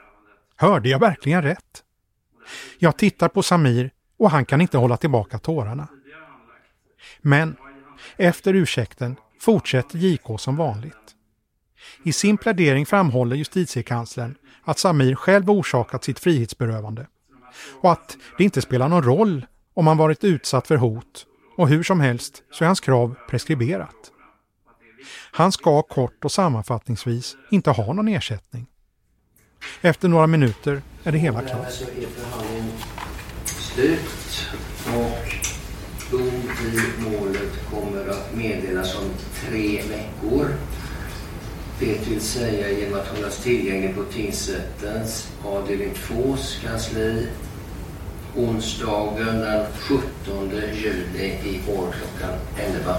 Hörde 0.56 0.90
jag 0.90 1.00
verkligen 1.00 1.42
rätt? 1.42 1.84
Jag 2.80 2.98
tittar 2.98 3.30
på 3.30 3.44
Samir 3.44 3.92
och 4.18 4.32
han 4.32 4.46
kan 4.46 4.62
inte 4.62 4.78
hålla 4.78 4.98
tillbaka 4.98 5.40
tårarna. 5.40 5.88
Men 7.22 7.56
efter 8.18 8.54
ursäkten 8.54 9.16
fortsätter 9.40 9.98
JK 9.98 10.40
som 10.40 10.56
vanligt. 10.56 10.96
I 12.04 12.14
sin 12.14 12.38
plädering 12.38 12.86
framhåller 12.86 13.36
justitiekanslern 13.36 14.36
att 14.64 14.80
Samir 14.80 15.16
själv 15.16 15.50
orsakat 15.50 16.04
sitt 16.04 16.20
frihetsberövande 16.20 17.08
och 17.82 17.92
att 17.92 18.18
det 18.38 18.44
inte 18.44 18.62
spelar 18.62 18.90
någon 18.90 19.04
roll 19.04 19.46
om 19.74 19.88
han 19.88 19.98
varit 19.98 20.24
utsatt 20.24 20.68
för 20.68 20.76
hot 20.76 21.26
och 21.58 21.70
hur 21.70 21.84
som 21.84 22.00
helst 22.00 22.44
så 22.52 22.64
är 22.64 22.66
hans 22.66 22.80
krav 22.80 23.16
preskriberat. 23.30 24.12
Han 25.32 25.52
ska 25.52 25.82
kort 25.82 26.26
och 26.26 26.32
sammanfattningsvis 26.32 27.36
inte 27.52 27.72
ha 27.72 27.94
någon 27.94 28.08
ersättning. 28.08 28.68
Efter 29.82 30.08
några 30.08 30.28
minuter 30.28 30.82
är 31.04 31.12
det 31.12 31.18
hela 31.18 31.42
klart. 31.42 31.72
Så 31.72 31.84
är 31.84 32.08
förhandlingen 32.08 32.72
slut 33.46 34.50
och 34.86 35.34
dom 36.12 36.52
i 36.66 37.02
målet 37.02 37.70
kommer 37.72 38.10
att 38.10 38.36
meddelas 38.36 38.96
om 38.96 39.10
tre 39.46 39.82
veckor. 39.82 40.48
Det 41.80 42.08
vill 42.08 42.22
säga 42.22 42.70
genom 42.70 43.00
att 43.00 43.08
hållas 43.08 43.44
tillgänglig 43.44 43.96
på 43.96 44.04
tingsrättens 44.04 45.32
avdelning 45.44 45.94
2s 45.94 46.62
kansli 46.62 47.28
onsdagen 48.36 49.40
den 49.40 49.66
17 49.80 50.52
juli 50.74 51.26
i 51.26 51.62
år 51.68 51.94
klockan 51.94 52.40
11. 52.58 52.96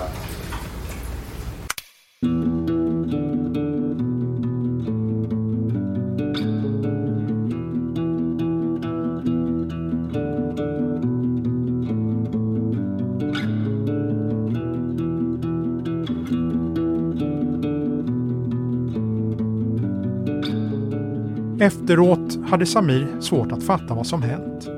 Efteråt 21.61 22.39
hade 22.51 22.67
Samir 22.67 23.21
svårt 23.21 23.53
att 23.53 23.63
fatta 23.63 23.95
vad 23.95 24.07
som 24.07 24.23
hänt. 24.23 24.69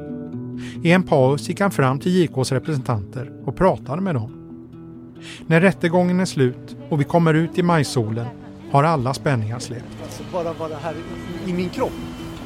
I 0.83 0.93
en 0.93 1.03
paus 1.03 1.49
gick 1.49 1.61
han 1.61 1.71
fram 1.71 1.99
till 1.99 2.13
JKs 2.13 2.53
representanter 2.53 3.33
och 3.45 3.57
pratade 3.57 4.03
med 4.03 4.15
dem. 4.15 4.33
När 5.47 5.61
rättegången 5.61 6.21
är 6.21 6.25
slut 6.25 6.77
och 6.89 7.01
vi 7.01 7.05
kommer 7.05 7.35
ut 7.35 7.59
i 7.59 7.63
majsolen 7.63 8.27
har 8.71 8.85
alla 8.85 9.15
spänningar 9.15 9.59
släppt. 9.59 9.85
Alltså 10.03 10.23
bara 10.33 10.53
vara 10.53 10.79
här 10.83 10.95
i, 11.47 11.51
i 11.51 11.53
min 11.53 11.69
kropp. 11.69 11.93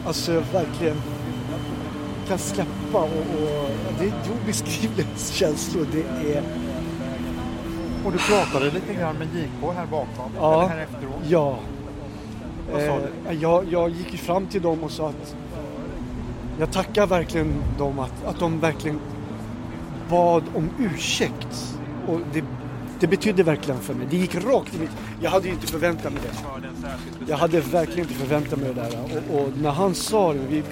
Alltså 0.07 0.33
verkligen 0.53 0.97
kan 2.29 2.39
släppa 2.39 2.99
och, 2.99 3.05
och 3.89 3.95
det 3.99 4.05
är 4.05 4.13
obeskrivliga 4.43 5.07
känslor. 5.17 5.87
Det 5.93 6.33
är... 6.35 6.43
Och 8.05 8.13
du 8.13 8.19
pratade 8.19 8.65
lite 8.71 8.95
grann 8.95 9.17
med 9.17 9.27
JK 9.27 9.75
här 9.77 9.87
bakom, 9.87 10.33
Ja, 10.37 10.55
eller 10.65 10.75
här 10.75 10.83
efteråt? 10.83 11.15
ja. 11.29 11.59
Vad 12.75 12.83
sa 12.83 13.01
Eh, 13.29 13.43
jag, 13.43 13.65
jag 13.71 13.91
gick 13.91 14.19
fram 14.19 14.47
till 14.47 14.63
dem 14.63 14.83
och 14.83 14.91
sa 14.91 15.09
att 15.09 15.37
jag 16.59 16.73
tackar 16.73 17.07
verkligen 17.07 17.55
dem 17.79 17.99
att, 17.99 18.25
att 18.25 18.39
de 18.39 18.61
verkligen 18.61 19.01
bad 20.11 20.43
om 20.55 20.71
ursäkt. 20.79 21.77
Och 22.09 22.21
det, 22.33 22.45
det 23.01 23.07
betydde 23.07 23.43
verkligen 23.43 23.81
för 23.81 23.95
mig. 23.95 24.07
Det 24.11 24.17
gick 24.17 24.35
rakt 24.35 24.75
i 24.75 24.79
mitt... 24.79 24.91
Jag 25.23 25.31
hade 25.31 25.47
ju 25.47 25.53
inte 25.53 25.67
förväntat 25.67 26.13
mig 26.13 26.23
det. 26.23 26.57
Jag 27.29 27.37
hade 27.37 27.61
verkligen 27.61 28.01
inte 28.01 28.15
förväntat 28.15 28.59
mig 28.59 28.75
det 28.75 28.81
där. 28.81 29.23
Och, 29.31 29.41
och 29.41 29.49
när 29.63 29.71
han 29.71 29.95
sa 29.95 30.33
det, 30.33 30.39
vi, 30.49 30.63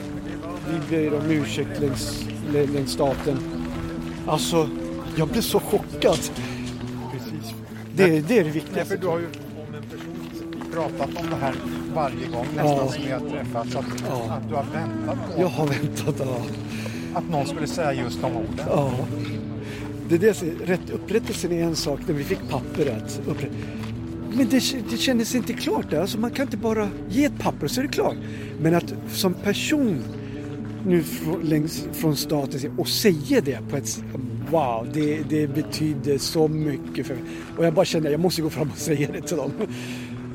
vi 0.69 1.11
ber 1.11 1.19
om 1.19 1.31
ursäkt 1.31 1.81
längs, 1.81 2.25
längs 2.53 2.91
staten. 2.91 3.39
Alltså, 4.27 4.69
jag 5.17 5.29
blev 5.29 5.41
så 5.43 5.61
chockad. 5.61 6.19
Precis. 7.13 7.55
Det, 7.95 8.07
det 8.07 8.13
är 8.13 8.23
det 8.23 8.43
Nej, 8.43 8.51
viktigaste. 8.51 8.97
för 8.97 9.03
du 9.03 9.07
har 9.07 9.19
ju 9.19 9.27
om 9.27 9.75
en 9.75 9.83
person 9.83 10.73
pratat 10.73 11.17
om 11.17 11.31
det 11.31 11.37
här 11.37 11.55
varje 11.95 12.27
gång 12.27 12.47
nästan 12.57 12.77
Ja. 12.77 12.93
som 12.93 13.03
vi 13.05 13.11
har 13.13 13.21
träffats. 13.21 13.77
Att, 13.77 13.85
Ja. 14.09 14.33
att 14.33 14.49
du 14.49 14.55
har 14.55 14.65
väntat 14.73 15.19
på 15.35 15.41
Jag 15.43 15.49
har 15.49 15.67
väntat, 15.67 16.15
ja. 16.19 16.37
att 17.15 17.31
någon 17.31 17.47
skulle 17.47 17.67
säga 17.67 17.93
just 17.93 18.21
de 18.21 18.37
orden. 18.37 18.67
Ja. 18.67 18.93
Det 20.09 20.15
är 20.15 20.19
det, 20.19 20.43
rätt, 20.73 20.91
upprättelsen 20.91 21.53
är 21.53 21.63
en 21.63 21.77
sak 21.77 22.01
när 22.07 22.15
vi 22.15 22.25
fick 22.25 22.49
pappret. 22.51 23.21
Men 24.35 24.49
det, 24.49 24.75
det 24.91 24.97
kändes 24.97 25.35
inte 25.35 25.53
klart. 25.53 25.91
Där. 25.91 26.01
Alltså 26.01 26.19
man 26.19 26.31
kan 26.31 26.47
inte 26.47 26.57
bara 26.57 26.89
ge 27.09 27.25
ett 27.25 27.39
papper 27.39 27.67
så 27.69 27.81
är 27.81 27.83
det 27.85 27.93
klart. 27.93 28.17
Men 28.61 28.75
att 28.75 28.95
som 29.13 29.35
person 29.35 30.03
nu 30.87 31.03
från, 31.03 31.41
längs, 31.41 31.85
från 31.93 32.17
staten 32.17 32.79
och 32.79 32.89
säga 32.89 33.41
det 33.41 33.59
på 33.71 33.77
ett 33.77 34.05
Wow, 34.51 34.89
det, 34.93 35.23
det 35.29 35.47
betyder 35.47 36.19
så 36.19 36.49
mycket 36.49 37.07
för 37.07 37.15
mig. 37.15 37.25
Och 37.57 37.65
jag 37.65 37.75
bara 37.75 37.85
kände 37.85 38.09
att 38.09 38.13
jag 38.13 38.21
måste 38.21 38.43
gå 38.43 38.51
fram 38.51 38.71
och 38.71 38.79
säga 38.79 39.09
det 39.13 39.21
till 39.21 39.37
dem. 39.37 39.53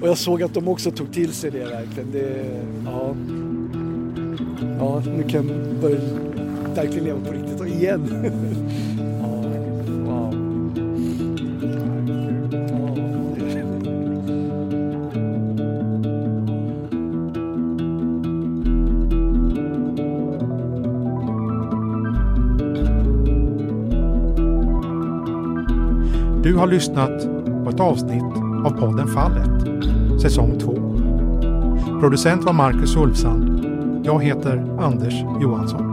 Och 0.02 0.08
jag 0.08 0.18
såg 0.18 0.44
att 0.44 0.54
de 0.54 0.68
också 0.68 0.92
tog 0.92 1.14
till 1.14 1.34
sig 1.34 1.52
det 1.52 1.66
verkligen. 1.66 2.12
Det, 2.12 2.46
ja. 2.86 3.16
ja, 4.80 5.02
nu 5.18 5.24
kan 5.24 5.48
jag 5.48 5.82
börja 5.82 6.00
verkligen 6.76 7.04
leva 7.04 7.20
på 7.26 7.34
riktigt 7.34 7.60
och 7.60 7.68
igen. 7.68 8.32
Du 26.44 26.56
har 26.56 26.68
lyssnat 26.68 27.28
på 27.64 27.70
ett 27.70 27.80
avsnitt 27.80 28.47
av 28.68 28.72
podden 28.72 29.08
Fallet, 29.08 30.22
säsong 30.22 30.60
2. 30.60 30.74
Producent 32.00 32.44
var 32.44 32.54
Marcus 32.54 32.96
Ulfsand. 32.96 33.66
Jag 34.06 34.24
heter 34.24 34.78
Anders 34.80 35.14
Johansson. 35.42 35.87